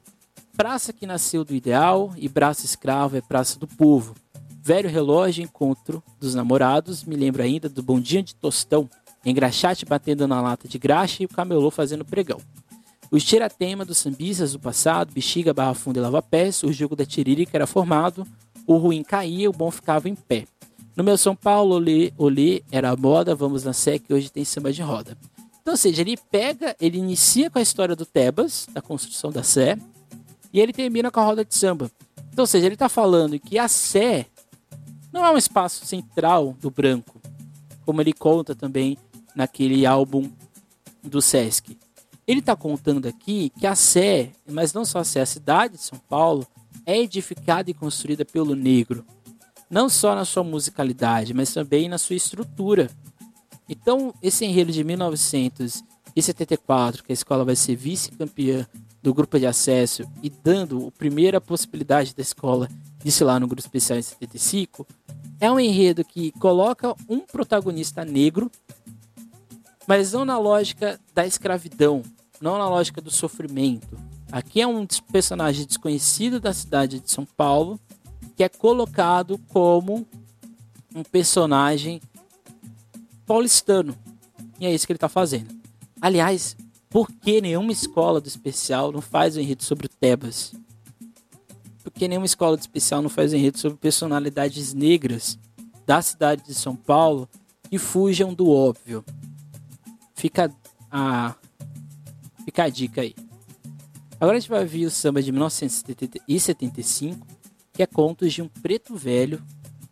[0.55, 4.15] praça que nasceu do ideal e braço escravo é praça do povo.
[4.63, 8.89] Velho relógio encontro dos namorados, me lembro ainda do bondinho de tostão,
[9.25, 12.39] engraxate batendo na lata de graxa e o camelô fazendo pregão.
[13.13, 17.55] Os tiratema dos sambistas do passado, bexiga, barra funda e lava-pés, o jogo da tiririca
[17.55, 18.27] era formado,
[18.67, 20.47] o ruim caía, o bom ficava em pé.
[20.97, 24.73] No meu São Paulo, olê, olê era a moda, vamos na que hoje tem samba
[24.73, 25.19] de roda.
[25.61, 29.43] Então, ou seja, ele pega, ele inicia com a história do Tebas, da construção da
[29.43, 29.77] Sé,
[30.51, 31.91] e ele termina com a roda de samba.
[32.33, 34.25] Então, ou seja, ele está falando que a Sé
[35.13, 37.21] não é um espaço central do branco,
[37.85, 38.97] como ele conta também
[39.37, 40.31] naquele álbum
[41.03, 41.77] do Sesc.
[42.33, 45.83] Ele está contando aqui que a Sé, mas não só a Sé, a cidade de
[45.83, 46.47] São Paulo,
[46.87, 49.05] é edificada e construída pelo negro.
[49.69, 52.89] Não só na sua musicalidade, mas também na sua estrutura.
[53.69, 58.67] Então, esse enredo de 1974, que a escola vai ser vice-campeã
[59.03, 62.67] do grupo de acesso e dando a primeira possibilidade da escola
[63.05, 64.87] de se lá no grupo especial em 75,
[65.39, 68.51] é um enredo que coloca um protagonista negro
[69.87, 72.03] mas não na lógica da escravidão,
[72.43, 73.99] não na lógica do sofrimento.
[74.31, 77.79] Aqui é um personagem desconhecido da cidade de São Paulo
[78.37, 80.07] que é colocado como
[80.95, 82.01] um personagem
[83.27, 83.97] paulistano.
[84.59, 85.55] E é isso que ele está fazendo.
[86.01, 86.57] Aliás,
[86.91, 90.53] por que nenhuma escola do especial não faz enredo sobre o Tebas?
[91.83, 95.39] Por que nenhuma escola do especial não faz enredo sobre personalidades negras
[95.87, 97.29] da cidade de São Paulo
[97.69, 99.05] que fujam do óbvio?
[100.15, 100.53] Fica
[100.91, 101.35] a,
[102.45, 103.15] fica a dica aí.
[104.23, 107.27] Agora a gente vai ouvir o samba de 1975,
[107.73, 109.43] que é Contos de um Preto Velho,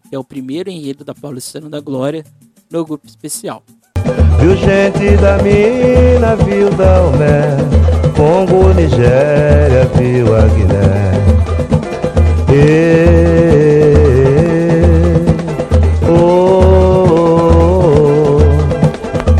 [0.08, 2.24] que é o primeiro enredo da Paulistano da Glória
[2.70, 3.64] no grupo especial.
[4.38, 7.56] Viu gente da mina, viu da Omé,
[8.16, 11.10] Congo, Nigéria, viu a Guiné.
[12.52, 13.06] E,
[16.08, 16.78] oh,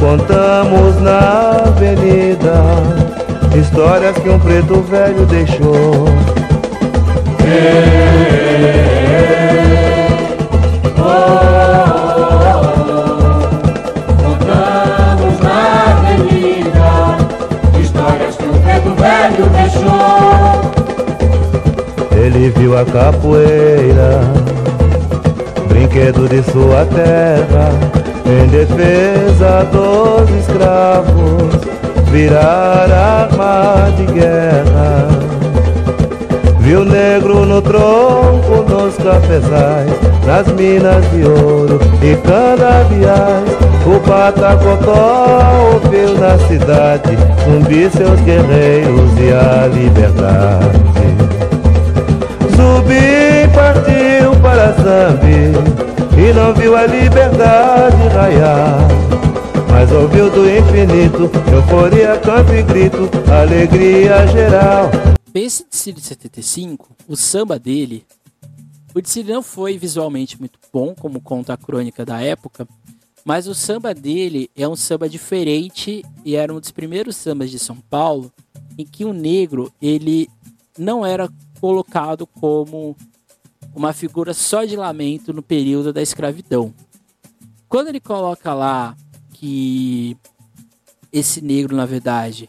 [0.01, 3.00] contamos na avenida
[3.59, 6.07] histórias que um preto velho deixou.
[14.23, 16.91] Contamos na avenida
[17.81, 19.91] histórias que o preto velho deixou.
[22.17, 24.21] Ele viu a capoeira,
[25.69, 27.71] brinquedo de sua terra,
[28.27, 31.55] em defesa dos escravos,
[32.11, 35.09] virar arma de guerra.
[36.59, 39.91] Viu negro no tronco dos cafezais,
[40.27, 43.71] nas minas de ouro e canaviais.
[43.87, 50.81] O Patacotó ouviu na cidade, zumbi seus guerreiros e a liberdade.
[52.55, 55.55] Zumbi partiu para Zambi
[56.17, 59.11] e não viu a liberdade raiar.
[59.81, 62.99] Mas ouviu do infinito, euforia, canto e grito,
[63.33, 64.91] alegria geral.
[65.33, 68.05] Dicílio de 75, o samba dele,
[68.95, 72.69] o Dicílio não foi visualmente muito bom, como conta a crônica da época,
[73.25, 77.59] mas o samba dele é um samba diferente e era um dos primeiros sambas de
[77.59, 78.31] São Paulo
[78.77, 80.29] em que o negro ele
[80.79, 81.27] não era
[81.59, 82.95] colocado como
[83.75, 86.75] uma figura só de lamento no período da escravidão.
[87.67, 88.95] Quando ele coloca lá
[89.41, 90.19] que
[91.11, 92.47] esse negro, na verdade,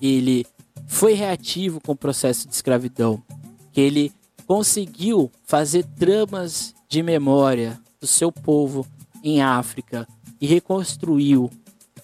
[0.00, 0.44] ele
[0.88, 3.22] foi reativo com o processo de escravidão,
[3.70, 4.12] que ele
[4.44, 8.84] conseguiu fazer tramas de memória do seu povo
[9.22, 10.04] em África
[10.40, 11.48] e reconstruiu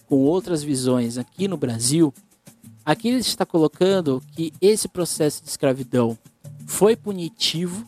[0.07, 2.15] com outras visões aqui no Brasil,
[2.85, 6.17] aqui ele está colocando que esse processo de escravidão
[6.65, 7.85] foi punitivo,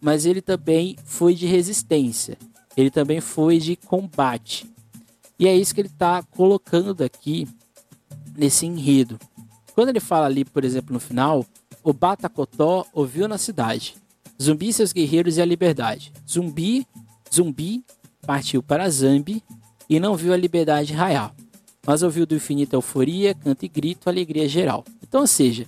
[0.00, 2.38] mas ele também foi de resistência.
[2.74, 4.71] Ele também foi de combate.
[5.38, 7.48] E é isso que ele está colocando aqui
[8.36, 9.18] nesse enredo.
[9.74, 11.44] Quando ele fala ali, por exemplo, no final,
[11.82, 13.96] o Batacotó ouviu na cidade.
[14.40, 16.12] Zumbi, seus guerreiros e a liberdade.
[16.28, 16.86] Zumbi,
[17.32, 17.84] Zumbi
[18.26, 19.42] partiu para Zambi
[19.88, 21.34] e não viu a liberdade raiar,
[21.86, 24.84] mas ouviu do infinito euforia, canto e grito, alegria geral.
[25.02, 25.66] Então, ou seja,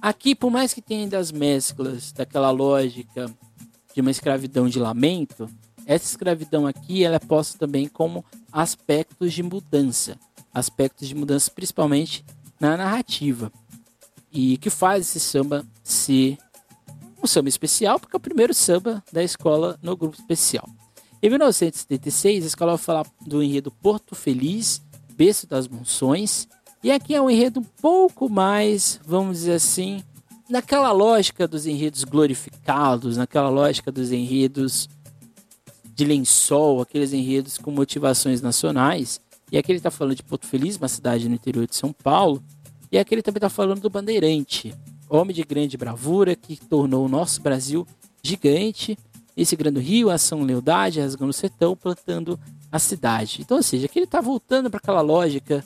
[0.00, 3.30] aqui, por mais que tenha das mesclas daquela lógica
[3.94, 5.48] de uma escravidão de lamento,
[5.86, 10.18] essa escravidão aqui ela é posta também como aspectos de mudança,
[10.52, 12.24] aspectos de mudança principalmente
[12.58, 13.52] na narrativa.
[14.32, 16.36] E que faz esse samba ser
[17.22, 20.68] um samba especial, porque é o primeiro samba da escola no grupo especial.
[21.22, 24.82] Em 1976, a escola vai falar do enredo Porto Feliz,
[25.16, 26.48] Berço das Monções,
[26.82, 30.02] e aqui é um enredo um pouco mais, vamos dizer assim,
[30.48, 34.88] naquela lógica dos enredos glorificados, naquela lógica dos enredos
[35.96, 39.18] de lençol, aqueles enredos com motivações nacionais.
[39.50, 42.42] E aqui ele está falando de Porto Feliz, uma cidade no interior de São Paulo.
[42.92, 44.74] E aqui ele também está falando do Bandeirante,
[45.08, 47.86] homem de grande bravura que tornou o nosso Brasil
[48.22, 48.98] gigante.
[49.34, 52.38] Esse grande rio, ação lealdade, rasgando o sertão, plantando
[52.70, 53.38] a cidade.
[53.40, 55.64] Então, ou seja, aqui ele está voltando para aquela lógica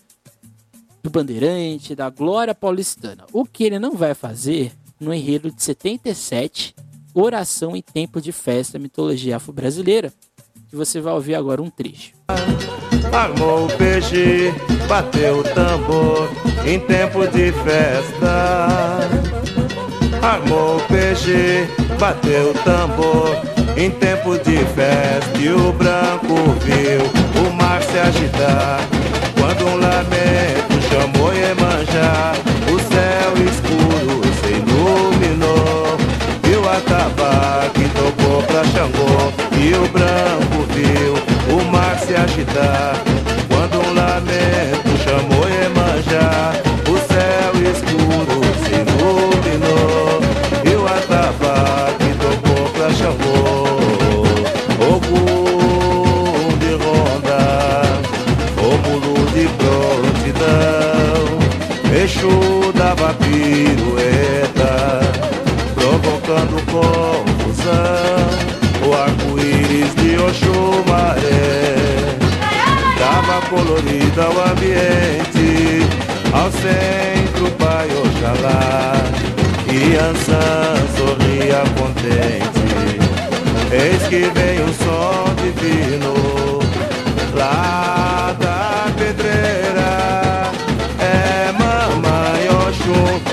[1.03, 3.27] do Bandeirante, da glória paulistana.
[3.33, 6.75] O que ele não vai fazer no enredo de 77
[7.15, 10.13] Oração em Tempo de Festa, Mitologia Afro-Brasileira,
[10.69, 12.13] que você vai ouvir agora um trecho.
[13.13, 14.53] Armou o peixe,
[14.89, 16.31] bateu o tambor
[16.65, 18.99] em tempo de festa.
[20.23, 21.69] Armou o peixe,
[21.99, 23.37] bateu o tambor
[23.77, 25.39] em tempo de festa.
[25.39, 28.81] E o branco viu o mar se agitar.
[29.39, 32.33] Quando um lamento chamou Iemanjá,
[37.41, 39.33] atabaque tocou pra Xangô.
[39.59, 41.15] E o branco viu
[41.57, 43.03] o mar se agitar.
[43.49, 46.53] Quando um lamento chamou Emanjá
[46.89, 50.21] O céu escuro se iluminou.
[50.65, 53.39] E o atabaque tocou pra Xangô.
[54.89, 57.41] Ogum de ronda
[58.57, 61.29] Rômulo de prontidão.
[62.03, 64.71] Exu dava pirueta
[65.75, 66.60] provocando
[73.51, 75.83] colorida ao ambiente.
[76.33, 78.95] Ao centro, Pai Oxalá,
[79.67, 82.61] e Ansan sorria contente.
[83.73, 86.61] Eis que vem um som divino
[87.35, 90.53] lá da pedreira.
[91.01, 93.30] É Mamãe Oxum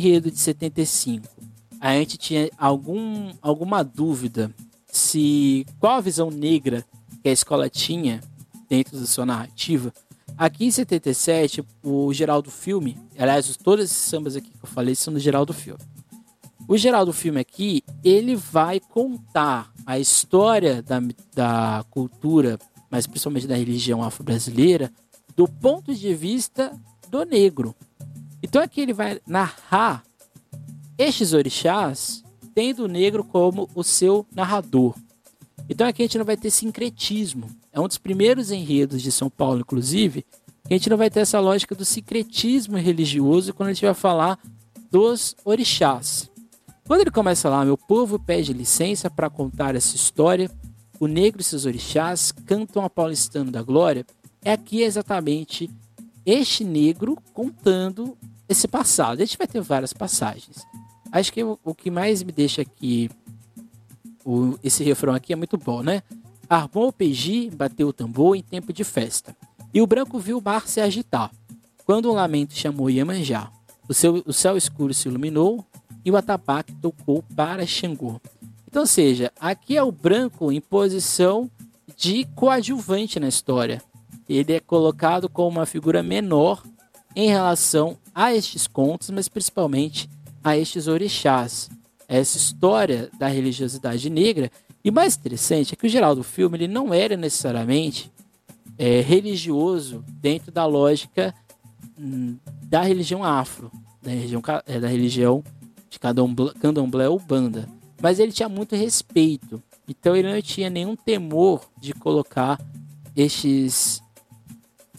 [0.00, 1.40] enredo de 75
[1.80, 4.54] a gente tinha algum, alguma dúvida
[4.86, 6.84] se qual a visão negra
[7.22, 8.20] que a escola tinha
[8.68, 9.92] dentro da sua narrativa.
[10.36, 15.14] Aqui em 77, o Geraldo Filme, aliás, todos esses sambas aqui que eu falei são
[15.14, 15.80] do Geraldo Filme.
[16.68, 21.00] O Geraldo Filme aqui, ele vai contar a história da,
[21.34, 22.58] da cultura,
[22.90, 24.92] mas principalmente da religião afro-brasileira,
[25.34, 26.72] do ponto de vista
[27.08, 27.74] do negro.
[28.42, 30.02] Então aqui ele vai narrar
[30.96, 32.22] estes orixás
[32.54, 34.94] tendo o negro como o seu narrador.
[35.68, 37.48] Então aqui a gente não vai ter sincretismo.
[37.72, 40.26] É um dos primeiros enredos de São Paulo, inclusive,
[40.66, 43.94] que a gente não vai ter essa lógica do sincretismo religioso quando a gente vai
[43.94, 44.38] falar
[44.90, 46.30] dos orixás.
[46.86, 50.50] Quando ele começa lá, meu povo pede licença para contar essa história,
[50.98, 54.04] o negro e seus orixás cantam a paulistano da glória,
[54.42, 55.70] é aqui exatamente
[56.24, 58.16] este negro contando
[58.48, 59.20] esse passado.
[59.20, 60.66] A gente vai ter várias passagens.
[61.12, 63.10] Acho que o, que mais me deixa aqui,
[64.24, 66.02] o, esse refrão aqui é muito bom, né?
[66.48, 69.36] Armou o PG, bateu o tambor em tempo de festa.
[69.72, 71.30] E o branco viu o mar se agitar.
[71.84, 73.50] Quando um lamento chamou Iemanjá,
[73.88, 75.64] o, seu, o céu escuro se iluminou
[76.04, 78.20] e o atabaque tocou para Xangô.
[78.66, 81.50] Então, seja, aqui é o branco em posição
[81.96, 83.82] de coadjuvante na história.
[84.32, 86.62] Ele é colocado como uma figura menor
[87.16, 90.08] em relação a estes contos, mas principalmente
[90.42, 91.68] a estes orixás.
[92.06, 94.50] Essa história da religiosidade negra
[94.84, 98.10] E mais interessante é que o geral do filme ele não era necessariamente
[98.78, 101.34] é, religioso dentro da lógica
[101.98, 103.70] hum, da religião afro,
[104.00, 105.44] da religião, é, da religião
[105.90, 107.68] de candomblé ou banda.
[108.00, 109.62] Mas ele tinha muito respeito.
[109.88, 112.58] Então ele não tinha nenhum temor de colocar
[113.14, 114.00] estes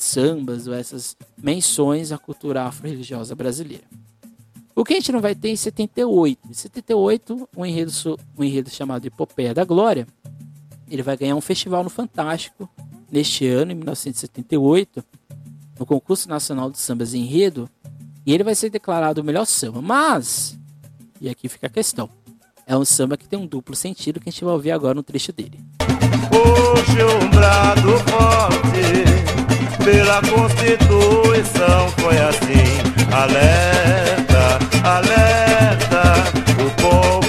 [0.03, 3.83] sambas ou essas menções à cultura afro-religiosa brasileira.
[4.75, 6.39] O que a gente não vai ter em 78.
[6.49, 10.07] Em 78, um enredo, um enredo chamado Epopeia da Glória,
[10.89, 12.69] ele vai ganhar um festival no Fantástico
[13.11, 15.03] neste ano, em 1978,
[15.77, 17.69] no concurso nacional de sambas enredo,
[18.25, 19.81] e ele vai ser declarado o melhor samba.
[19.81, 20.57] Mas,
[21.19, 22.09] e aqui fica a questão,
[22.65, 25.03] é um samba que tem um duplo sentido que a gente vai ouvir agora no
[25.03, 25.59] trecho dele.
[26.31, 29.05] Hoje um brado forte
[29.83, 32.81] pela Constituição foi assim,
[33.11, 36.23] alerta, alerta,
[36.63, 37.20] o povo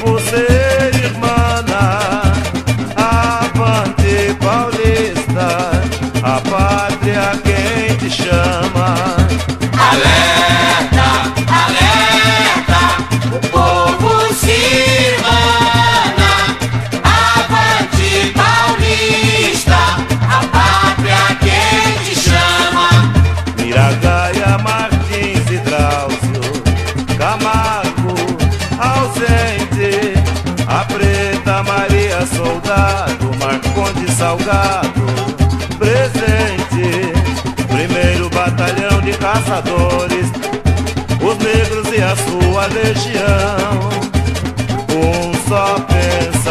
[34.23, 35.03] Salgado,
[35.81, 37.13] presente,
[37.67, 40.31] primeiro batalhão de caçadores,
[41.21, 43.91] os negros e a sua legião,
[44.95, 46.42] um só pensamento,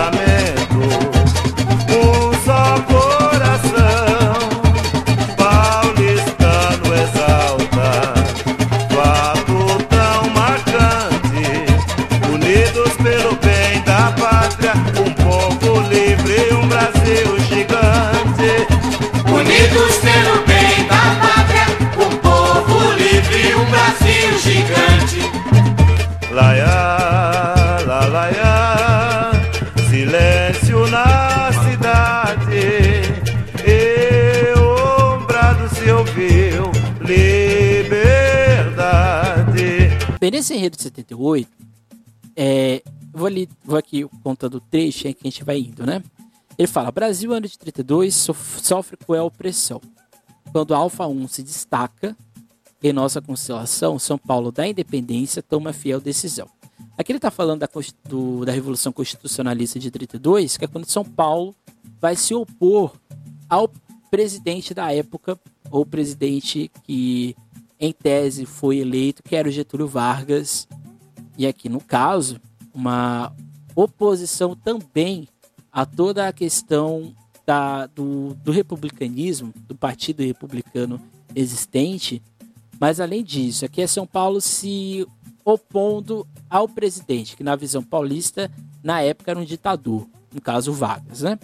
[40.42, 41.48] Bem, nesse enredo de 78,
[42.36, 42.82] é,
[43.14, 46.02] vou, ali, vou aqui contando o trecho em que a gente vai indo, né?
[46.58, 49.80] Ele fala: Brasil, ano de 32, sof- sofre cruel opressão.
[50.52, 52.18] Quando a Alfa 1 se destaca
[52.82, 56.50] em nossa constelação, São Paulo da Independência toma fiel decisão.
[56.98, 57.70] Aqui ele está falando da,
[58.10, 61.56] do- da Revolução Constitucionalista de 32, que é quando São Paulo
[62.00, 62.94] vai se opor
[63.48, 63.72] ao
[64.10, 65.40] presidente da época,
[65.70, 67.36] ou presidente que,
[67.82, 70.68] em tese, foi eleito, que era o Getúlio Vargas.
[71.36, 72.40] E aqui, no caso,
[72.72, 73.34] uma
[73.76, 75.28] oposição também
[75.72, 77.12] a toda a questão
[77.44, 81.02] da, do, do republicanismo, do Partido Republicano
[81.36, 82.22] existente.
[82.80, 85.08] Mas, além disso, aqui é São Paulo se
[85.44, 88.52] opondo ao presidente, que na visão paulista,
[88.84, 91.40] na época era um ditador, no caso Vargas, né?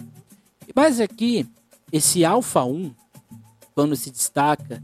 [0.72, 1.48] Mas aqui,
[1.92, 2.92] esse Alfa 1,
[3.74, 4.80] quando se destaca,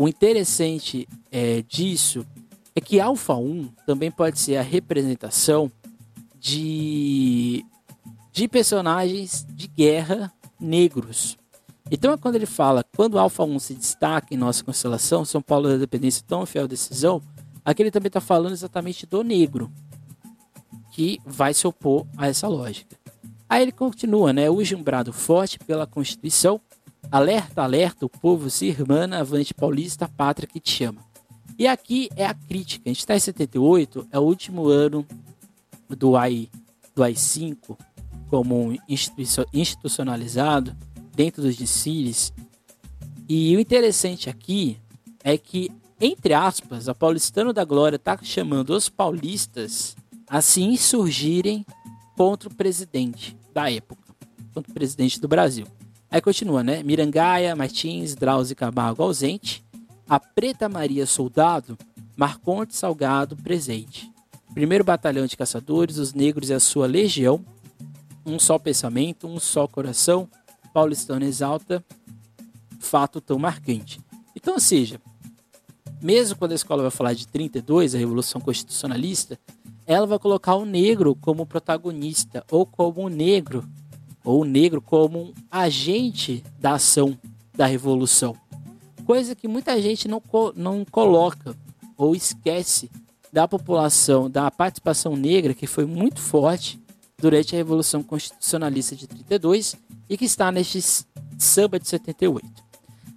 [0.00, 2.26] o interessante é, disso
[2.74, 5.70] é que Alfa 1 também pode ser a representação
[6.38, 7.62] de,
[8.32, 11.36] de personagens de guerra negros.
[11.90, 15.68] Então é quando ele fala, quando Alfa 1 se destaca em nossa constelação, São Paulo
[15.68, 17.20] da Independência tão fiel decisão,
[17.62, 19.70] aqui ele também está falando exatamente do negro,
[20.92, 22.96] que vai se opor a essa lógica.
[23.46, 24.48] Aí ele continua, né?
[24.48, 26.58] Hoje um brado forte pela Constituição,
[27.10, 31.00] alerta, alerta, o povo se irmana, avante paulista, a pátria que te chama.
[31.58, 32.88] E aqui é a crítica.
[32.88, 35.06] A gente está em 78, é o último ano
[35.88, 36.48] do AI,
[36.94, 37.76] do AI-5
[38.28, 38.78] como
[39.52, 40.76] institucionalizado
[41.14, 42.32] dentro dos desfiles.
[43.28, 44.78] E o interessante aqui
[45.24, 49.96] é que, entre aspas, a Paulistano da Glória está chamando os paulistas
[50.28, 51.66] a se insurgirem
[52.16, 54.14] contra o presidente da época,
[54.54, 55.66] contra o presidente do Brasil.
[56.10, 56.82] Aí continua, né?
[56.82, 59.64] Mirangaia, Martins, Drauzio Camargo ausente,
[60.08, 61.78] a Preta Maria Soldado,
[62.16, 64.10] Marconte Salgado presente.
[64.52, 67.44] Primeiro Batalhão de Caçadores, os negros e a sua legião,
[68.26, 70.28] um só pensamento, um só coração,
[70.74, 71.84] paulistano exalta,
[72.80, 74.00] fato tão marcante.
[74.34, 75.00] Então, ou seja,
[76.02, 79.38] mesmo quando a escola vai falar de 32, a Revolução Constitucionalista,
[79.86, 83.64] ela vai colocar o negro como protagonista, ou como o negro,
[84.24, 87.18] ou o negro como um agente da ação
[87.54, 88.36] da Revolução.
[89.04, 90.22] Coisa que muita gente não,
[90.54, 91.56] não coloca
[91.96, 92.90] ou esquece
[93.32, 96.80] da população, da participação negra, que foi muito forte
[97.18, 99.76] durante a Revolução Constitucionalista de 32
[100.08, 100.80] e que está neste
[101.38, 102.46] samba de 78.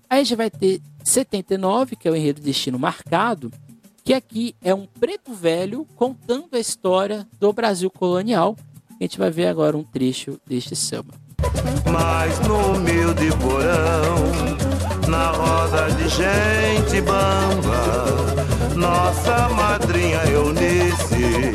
[0.09, 3.51] Aí a gente vai ter 79, que é o enredo Destino Marcado,
[4.03, 8.55] que aqui é um preto velho contando a história do Brasil colonial.
[9.03, 11.13] A gente vai ver agora um trecho deste samba.
[11.91, 21.53] Mas no humilde porão, na roda de gente bamba, nossa madrinha Eunice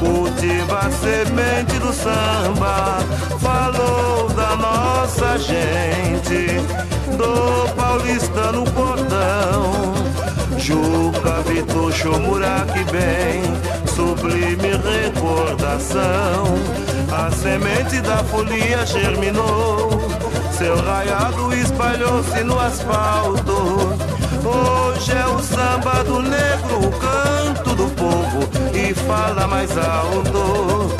[0.00, 2.98] cultiva a semente do samba,
[3.38, 6.48] falou da nossa gente,
[7.16, 9.94] do paulistano cordão.
[10.58, 13.42] Juca, Vitucho, Muraque bem,
[14.28, 16.44] sublime recordação.
[17.10, 19.88] A semente da folia germinou,
[20.52, 23.96] seu raiado espalhou-se no asfalto.
[24.44, 30.94] Hoje é o samba do negro, o canto do povo, e fala mais alto.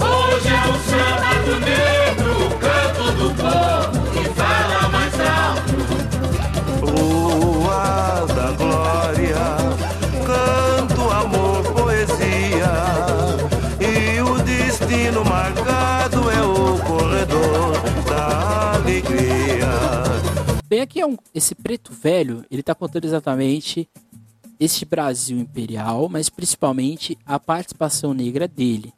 [0.00, 5.84] Hoje é o samba do negro, o canto do povo, e fala mais alto.
[6.82, 9.63] Rua da Glória,
[20.84, 23.88] aqui é um, esse preto velho, ele está contando exatamente
[24.58, 28.92] este Brasil imperial, mas principalmente a participação negra dele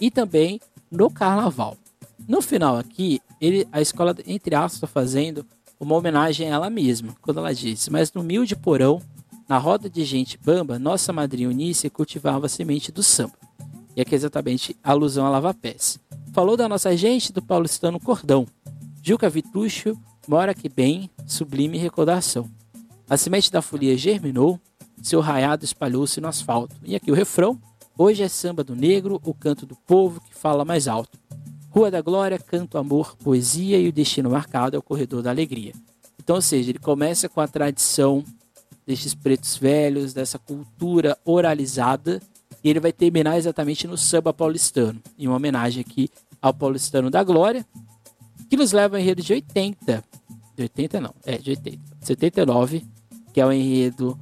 [0.00, 0.60] e também
[0.90, 1.76] no carnaval.
[2.28, 5.44] No final aqui, ele, a escola, entre aspas, está fazendo
[5.80, 9.02] uma homenagem a ela mesma, quando ela diz: Mas no humilde porão,
[9.48, 13.34] na roda de gente bamba, nossa madrinha Unice cultivava a semente do samba.
[13.96, 15.98] E aqui é exatamente a alusão a Lava Pés.
[16.32, 18.46] Falou da nossa gente do paulistano Cordão.
[19.02, 22.48] Juca Vitucho, mora que bem, sublime recordação.
[23.08, 24.60] A semente da folia germinou,
[25.02, 26.76] seu raiado espalhou-se no asfalto.
[26.84, 27.60] E aqui o refrão:
[27.96, 31.18] Hoje é samba do negro, o canto do povo que fala mais alto.
[31.70, 35.72] Rua da Glória, canto, amor, poesia e o destino marcado é o corredor da alegria.
[36.22, 38.22] Então, ou seja, ele começa com a tradição
[38.86, 42.20] destes pretos velhos, dessa cultura oralizada,
[42.62, 46.08] e ele vai terminar exatamente no samba paulistano, em uma homenagem aqui
[46.40, 47.66] ao paulistano da Glória,
[48.48, 50.04] que nos leva ao enredo de 80.
[50.56, 51.80] De 80 não, é de 80.
[52.00, 52.84] 79,
[53.32, 54.18] que é o enredo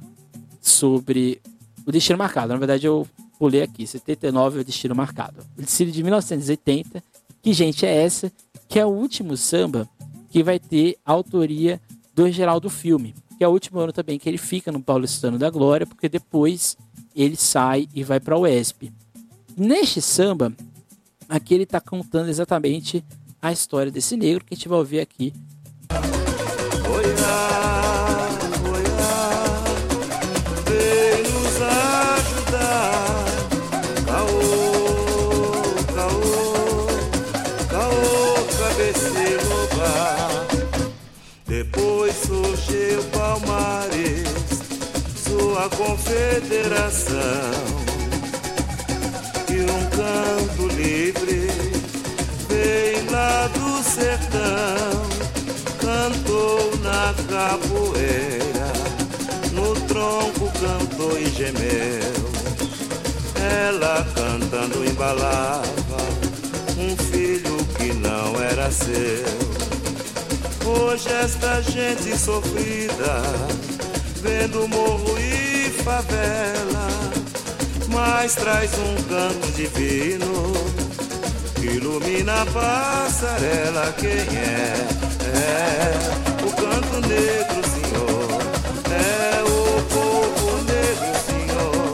[0.61, 1.41] sobre
[1.85, 2.53] o destino marcado.
[2.53, 3.07] Na verdade, eu
[3.37, 3.85] pulei aqui.
[3.85, 5.45] 79 é o destino marcado.
[5.57, 7.03] O desfile de 1980.
[7.41, 8.31] Que gente é essa?
[8.69, 9.89] Que é o último samba
[10.29, 11.81] que vai ter autoria
[12.13, 13.15] do Geraldo Filme.
[13.37, 16.77] Que é o último ano também que ele fica no Paulistano da Glória, porque depois
[17.15, 18.93] ele sai e vai para o UESP.
[19.57, 20.53] Neste samba,
[21.27, 23.03] aqui ele está contando exatamente
[23.41, 25.33] a história desse negro que a gente vai ouvir aqui
[45.81, 47.15] confederação.
[49.49, 51.47] E um canto livre
[52.47, 55.00] veio lá do sertão
[56.01, 58.73] cantou na capoeira,
[59.53, 62.31] no tronco cantou e gemeu.
[63.67, 66.01] Ela cantando embalava
[66.79, 69.27] um filho que não era seu.
[70.65, 73.21] Hoje esta gente sofrida,
[74.23, 76.87] vendo morro e favela,
[77.89, 80.51] mas traz um canto divino
[81.59, 83.93] que ilumina a passarela.
[83.99, 85.10] Quem é?
[85.27, 88.29] É o canto negro, senhor.
[88.91, 91.93] É o povo negro, senhor.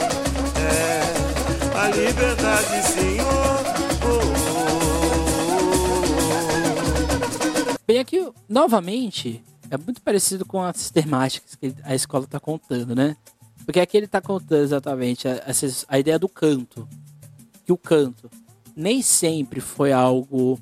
[0.62, 3.60] É a liberdade, senhor.
[4.04, 4.28] Oh,
[7.86, 13.18] Bem, aqui, novamente, é muito parecido com as temáticas que a escola está contando, né?
[13.66, 15.44] Porque aqui ele está contando exatamente a,
[15.90, 16.88] a ideia do canto.
[17.66, 18.30] Que o canto
[18.74, 20.58] nem sempre foi algo,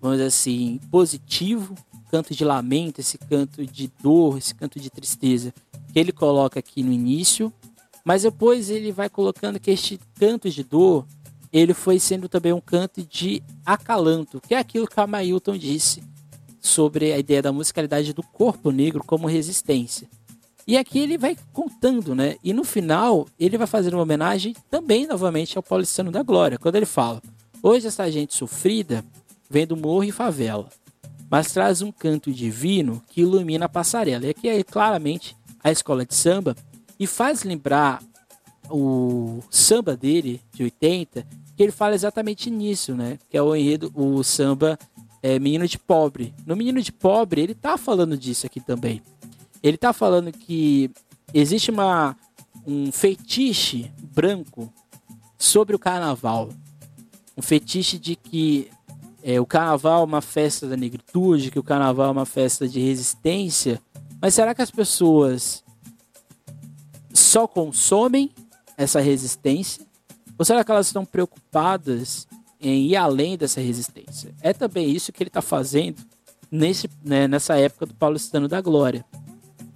[0.00, 1.74] vamos dizer assim, positivo,
[2.12, 5.54] canto de lamento, esse canto de dor, esse canto de tristeza
[5.90, 7.50] que ele coloca aqui no início,
[8.04, 11.06] mas depois ele vai colocando que este canto de dor
[11.50, 16.02] ele foi sendo também um canto de acalanto, que é aquilo que a Mailton disse
[16.60, 20.06] sobre a ideia da musicalidade do corpo negro como resistência.
[20.66, 22.36] E aqui ele vai contando, né?
[22.44, 26.76] E no final ele vai fazer uma homenagem também novamente ao Paulistano da Glória, quando
[26.76, 27.22] ele fala:
[27.62, 29.04] Hoje essa gente sofrida
[29.50, 30.68] vem do morro e favela
[31.32, 34.26] mas traz um canto divino que ilumina a passarela.
[34.26, 36.54] E aqui é claramente a escola de samba
[37.00, 38.02] e faz lembrar
[38.68, 41.26] o samba dele de 80,
[41.56, 43.18] que ele fala exatamente nisso, né?
[43.30, 44.78] Que é o enredo, o samba
[45.22, 46.34] é, Menino de Pobre.
[46.44, 49.00] No Menino de Pobre, ele tá falando disso aqui também.
[49.62, 50.90] Ele tá falando que
[51.32, 52.14] existe uma,
[52.66, 54.70] um fetiche branco
[55.38, 56.50] sobre o carnaval.
[57.34, 58.68] Um fetiche de que
[59.22, 62.80] é, o carnaval é uma festa da negritude, que o carnaval é uma festa de
[62.80, 63.80] resistência.
[64.20, 65.62] Mas será que as pessoas
[67.12, 68.30] só consomem
[68.76, 69.86] essa resistência?
[70.36, 72.26] Ou será que elas estão preocupadas
[72.60, 74.34] em ir além dessa resistência?
[74.40, 76.02] É também isso que ele está fazendo
[76.50, 79.04] nesse, né, nessa época do Paulistano da Glória.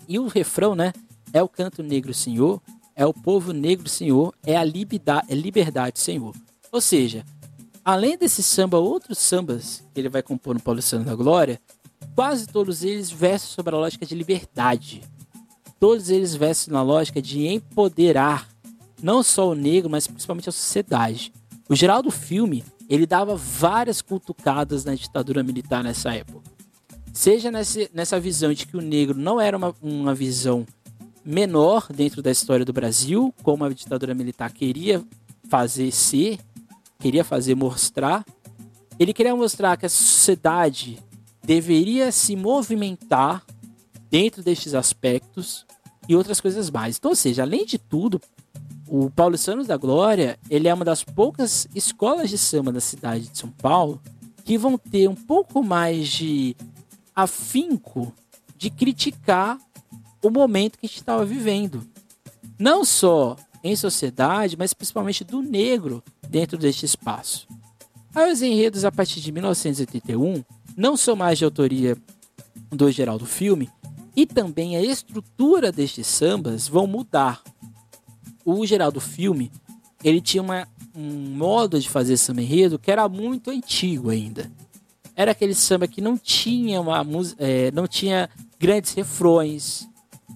[0.09, 0.93] E o refrão, né?
[1.33, 2.61] É o canto negro, Senhor,
[2.95, 6.35] é o povo negro, Senhor, é a liberdade, é liberdade, Senhor.
[6.73, 7.25] Ou seja,
[7.87, 11.61] além desse samba, outros sambas que ele vai compor no Paulistano da Glória,
[12.17, 15.03] quase todos eles vestem sobre a lógica de liberdade.
[15.79, 18.49] Todos eles vestem na lógica de empoderar
[19.01, 21.33] não só o negro, mas principalmente a sociedade.
[21.69, 26.51] O Geraldo Filme, ele dava várias cutucadas na ditadura militar nessa época.
[27.13, 30.67] Seja nessa visão de que o negro não era uma, uma visão
[31.25, 35.05] menor dentro da história do Brasil, como a ditadura militar queria
[35.49, 36.41] fazer ser,
[36.99, 38.25] queria fazer mostrar.
[38.99, 40.99] Ele queria mostrar que a sociedade
[41.45, 43.45] deveria se movimentar
[44.11, 45.67] dentro destes aspectos
[46.09, 46.97] e outras coisas mais.
[46.97, 48.21] Então, ou seja, além de tudo,
[48.89, 53.29] o Paulo Santos da Glória, ele é uma das poucas escolas de samba da cidade
[53.29, 54.01] de São Paulo
[54.45, 56.57] que vão ter um pouco mais de
[57.15, 58.13] afinco
[58.57, 59.59] de criticar
[60.23, 61.83] o momento que a gente estava vivendo.
[62.59, 63.37] Não só
[63.67, 67.47] em sociedade, mas principalmente do negro dentro deste espaço.
[68.15, 70.43] Aí os enredos a partir de 1981
[70.77, 71.97] não são mais de autoria
[72.71, 73.71] do Geraldo Filme
[74.15, 77.43] e também a estrutura destes sambas vão mudar
[78.47, 79.51] o Geraldo Filme,
[80.05, 84.51] ele tinha uma, um modo de fazer samba enredo que era muito antigo ainda.
[85.17, 87.05] Era aquele samba que não tinha uma
[87.39, 89.89] é, não tinha grandes refrões,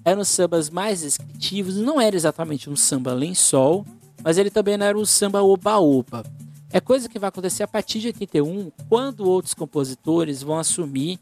[0.04, 3.84] eram sambas mais descritivos, não era exatamente um samba lençol,
[4.22, 6.24] mas ele também não era um samba oba-oba.
[6.72, 11.18] É coisa que vai acontecer a partir de 81, quando outros compositores vão assumir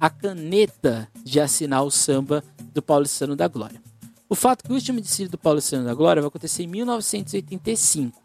[0.00, 3.80] a caneta de assinar o samba do Paulistano da Glória.
[4.28, 8.20] O fato que o último desfile do Paulo César da Glória vai acontecer em 1985.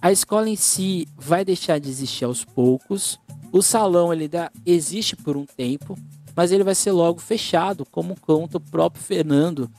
[0.00, 3.18] A escola em si vai deixar de existir aos poucos.
[3.50, 5.96] O salão ele ainda existe por um tempo,
[6.34, 9.70] mas ele vai ser logo fechado, como conta o próprio Fernando,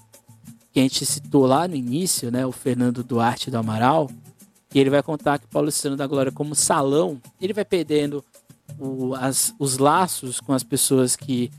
[0.71, 4.09] que a gente citou lá no início, né, o Fernando Duarte do Amaral,
[4.69, 8.23] que ele vai contar que Paulo César da Glória como salão, ele vai perdendo
[8.79, 11.51] o, as, os laços com as pessoas que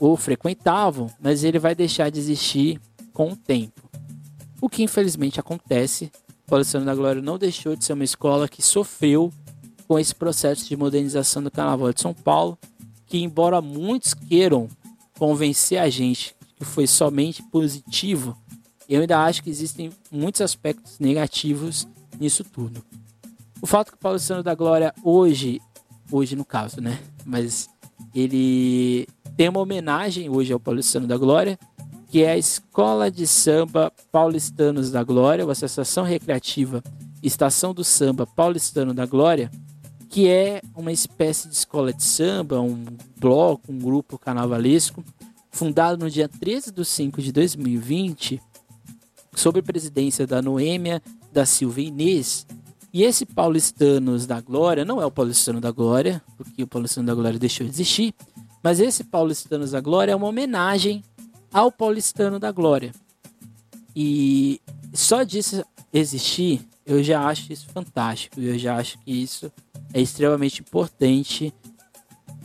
[0.00, 2.80] o frequentavam, mas ele vai deixar de existir
[3.12, 3.82] com o tempo.
[4.60, 6.10] O que infelizmente acontece,
[6.46, 9.30] o Paulistano da Glória não deixou de ser uma escola que sofreu
[9.86, 12.58] com esse processo de modernização do Carnaval de São Paulo,
[13.10, 14.68] que embora muitos queiram
[15.18, 18.38] convencer a gente que foi somente positivo,
[18.88, 21.88] eu ainda acho que existem muitos aspectos negativos
[22.20, 22.84] nisso tudo.
[23.60, 25.60] O fato que o Paulistano da Glória hoje,
[26.10, 27.00] hoje no caso, né?
[27.26, 27.68] Mas
[28.14, 31.58] ele tem uma homenagem hoje ao Paulistano da Glória,
[32.08, 36.80] que é a Escola de Samba Paulistanos da Glória, ou Associação Recreativa
[37.22, 39.50] Estação do Samba Paulistano da Glória,
[40.10, 42.84] que é uma espécie de escola de samba, um
[43.16, 45.04] bloco, um grupo carnavalesco,
[45.50, 48.42] fundado no dia 13 de 5 de 2020,
[49.34, 51.00] sob presidência da Noêmia
[51.32, 52.44] da Silva Inês.
[52.92, 57.14] E esse Paulistanos da Glória não é o Paulistano da Glória, porque o Paulistano da
[57.14, 58.12] Glória deixou de existir,
[58.62, 61.04] mas esse Paulistanos da Glória é uma homenagem
[61.52, 62.92] ao paulistano da glória.
[63.94, 64.60] E
[64.92, 68.40] só disso existir, eu já acho isso fantástico.
[68.40, 69.50] Eu já acho que isso
[69.92, 71.54] é extremamente importante.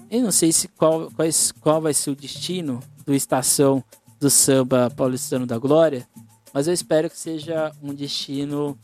[0.10, 1.28] Eu não sei se qual, qual,
[1.60, 3.84] qual vai ser o destino do estação
[4.20, 6.08] do samba paulistano da glória,
[6.54, 8.78] mas eu espero que seja um destino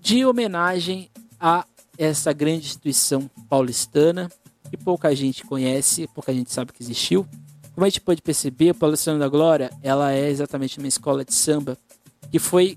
[0.00, 1.64] de homenagem a
[1.96, 4.30] essa grande instituição paulistana
[4.68, 7.26] que pouca gente conhece, pouca gente sabe que existiu.
[7.74, 11.32] Como a gente pode perceber, a Paulistano da Glória, ela é exatamente uma escola de
[11.32, 11.78] samba
[12.30, 12.76] que foi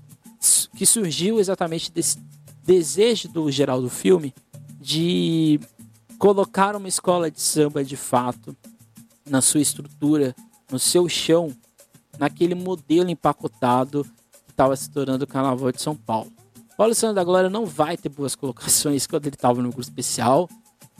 [0.76, 2.18] que surgiu exatamente desse
[2.64, 4.34] desejo do Geraldo Filme
[4.80, 5.60] de
[6.18, 8.56] colocar uma escola de samba de fato
[9.28, 10.34] na sua estrutura,
[10.70, 11.52] no seu chão,
[12.18, 14.04] naquele modelo empacotado
[14.46, 16.32] que estava se tornando o Carnaval de São Paulo.
[16.76, 20.48] Paulo Santos da Glória não vai ter boas colocações quando ele estava no grupo especial.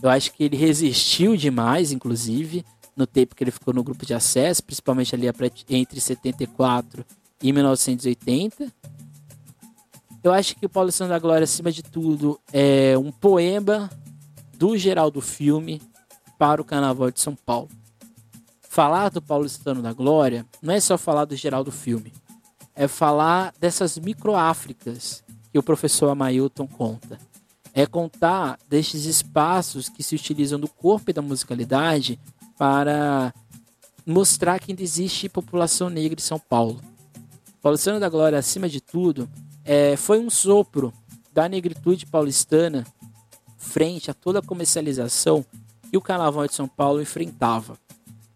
[0.02, 2.64] Eu acho que ele resistiu demais, inclusive
[2.96, 5.26] no tempo que ele ficou no grupo de acesso, principalmente ali
[5.68, 7.04] entre 74
[7.42, 8.72] e 1980.
[10.22, 13.90] Eu acho que o Paulistano da Glória, acima de tudo, é um poema
[14.56, 15.82] do geral do filme
[16.38, 17.68] para o Carnaval de São Paulo.
[18.60, 22.12] Falar do Paulistano da Glória não é só falar do geral do filme,
[22.74, 27.18] é falar dessas microáfricas que o professor Amailton conta.
[27.74, 32.18] É contar destes espaços que se utilizam do corpo e da musicalidade
[32.56, 33.34] para
[34.06, 36.80] mostrar que ainda existe população negra em São Paulo.
[37.60, 39.28] Paulistano da Glória, acima de tudo,
[39.64, 40.92] é, foi um sopro
[41.32, 42.86] da negritude paulistana
[43.56, 45.44] frente a toda a comercialização
[45.90, 47.78] que o Carnaval de São Paulo enfrentava.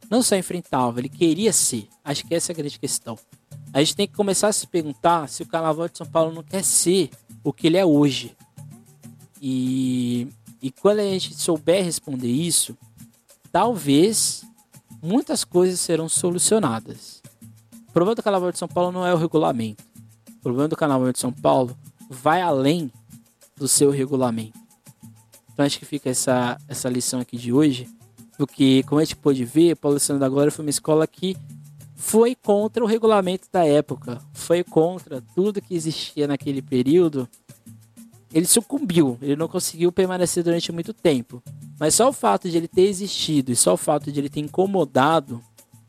[0.09, 1.89] Não só enfrentava, ele queria ser.
[2.05, 3.18] Acho que essa é a grande questão.
[3.72, 6.43] A gente tem que começar a se perguntar se o Carnaval de São Paulo não
[6.43, 7.11] quer ser
[7.43, 8.37] o que ele é hoje.
[9.43, 10.29] E,
[10.62, 12.77] e quando a gente souber responder isso,
[13.51, 14.45] talvez
[15.03, 17.22] muitas coisas serão solucionadas.
[17.89, 19.85] O problema do Carnaval de São Paulo não é o regulamento.
[20.47, 21.76] Problema do Carnaval de São Paulo
[22.09, 22.88] vai além
[23.57, 24.57] do seu regulamento.
[25.53, 27.88] Então acho que fica essa, essa lição aqui de hoje,
[28.38, 31.36] porque como a gente pôde ver, Paulo Luciano da Glória foi uma escola que
[31.97, 37.28] foi contra o regulamento da época, foi contra tudo que existia naquele período.
[38.32, 41.42] Ele sucumbiu, ele não conseguiu permanecer durante muito tempo.
[41.76, 44.38] Mas só o fato de ele ter existido e só o fato de ele ter
[44.38, 45.40] incomodado,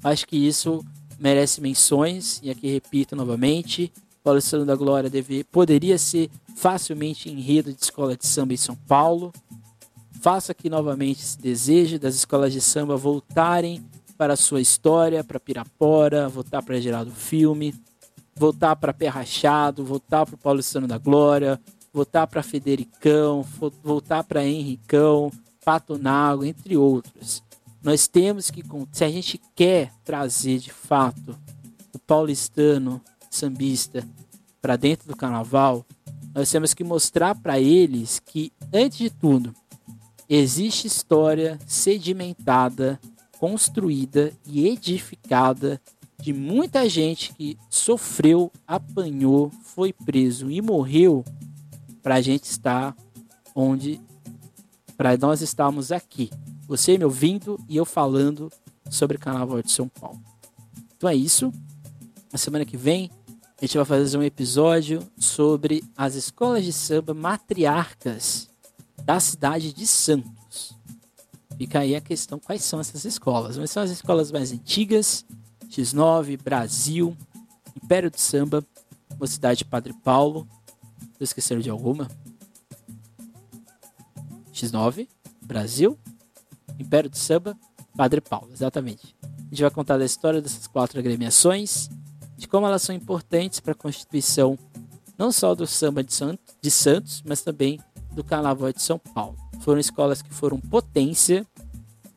[0.03, 0.83] acho que isso
[1.19, 2.39] merece menções.
[2.41, 3.93] E aqui repito novamente:
[4.27, 8.75] Paulo Luciano da Glória deve, poderia ser facilmente enredo de escola de samba em São
[8.75, 9.31] Paulo.
[10.19, 13.81] Faço aqui novamente esse desejo das escolas de samba voltarem
[14.17, 17.73] para a sua história, para Pirapora, voltar para Geraldo Filme,
[18.35, 21.57] voltar para Pé Rachado, voltar para o Paulistano da Glória,
[21.93, 23.45] voltar para Federicão,
[23.81, 25.31] voltar para Henricão,
[25.63, 27.41] Pato Nago, entre outros.
[27.81, 28.61] Nós temos que,
[28.91, 31.33] se a gente quer trazer de fato
[31.93, 33.01] o paulistano
[33.37, 34.03] sambista
[34.61, 35.85] para dentro do carnaval,
[36.33, 39.53] nós temos que mostrar para eles que, antes de tudo,
[40.29, 42.99] existe história sedimentada,
[43.39, 45.81] construída e edificada
[46.19, 51.23] de muita gente que sofreu, apanhou, foi preso e morreu
[52.01, 52.95] para a gente estar
[53.55, 54.01] onde,
[54.95, 56.29] para nós estarmos aqui.
[56.67, 58.51] Você me ouvindo e eu falando
[58.89, 60.21] sobre o Carnaval de São Paulo.
[60.95, 61.51] Então é isso.
[62.31, 63.09] Na semana que vem
[63.59, 68.49] a gente vai fazer um episódio sobre as escolas de samba matriarcas
[69.03, 70.77] da cidade de Santos.
[71.57, 73.57] Fica aí a questão: quais são essas escolas?
[73.57, 75.25] Mas são as escolas mais antigas:
[75.69, 77.17] X9, Brasil,
[77.75, 78.63] Império de Samba,
[79.19, 80.47] Mocidade Padre Paulo.
[81.13, 82.07] Estou esquecendo de alguma?
[84.53, 85.07] X9,
[85.41, 85.97] Brasil,
[86.79, 87.57] Império de Samba,
[87.95, 89.15] Padre Paulo, exatamente.
[89.23, 91.89] A gente vai contar da história dessas quatro agremiações,
[92.37, 94.57] de como elas são importantes para a constituição
[95.17, 97.79] não só do samba de Santos, mas também
[98.11, 99.35] do Carnaval de São Paulo.
[99.61, 101.45] Foram escolas que foram potência,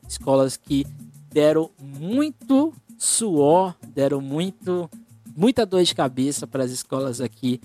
[0.07, 0.85] escolas que
[1.29, 4.89] deram muito suor, deram muito
[5.35, 7.59] muita dor de cabeça para as escolas aqui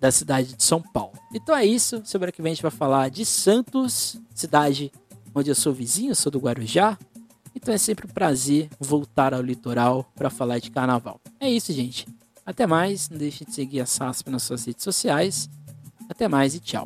[0.00, 1.12] da cidade de São Paulo.
[1.34, 2.00] Então é isso.
[2.04, 4.92] Semana que vem a gente vai falar de Santos, cidade
[5.34, 6.96] onde eu sou vizinho, sou do Guarujá.
[7.54, 11.20] Então é sempre um prazer voltar ao litoral para falar de carnaval.
[11.38, 12.06] É isso, gente.
[12.44, 13.08] Até mais.
[13.08, 15.48] Não deixe de seguir a SASP nas suas redes sociais.
[16.08, 16.82] Até mais e tchau.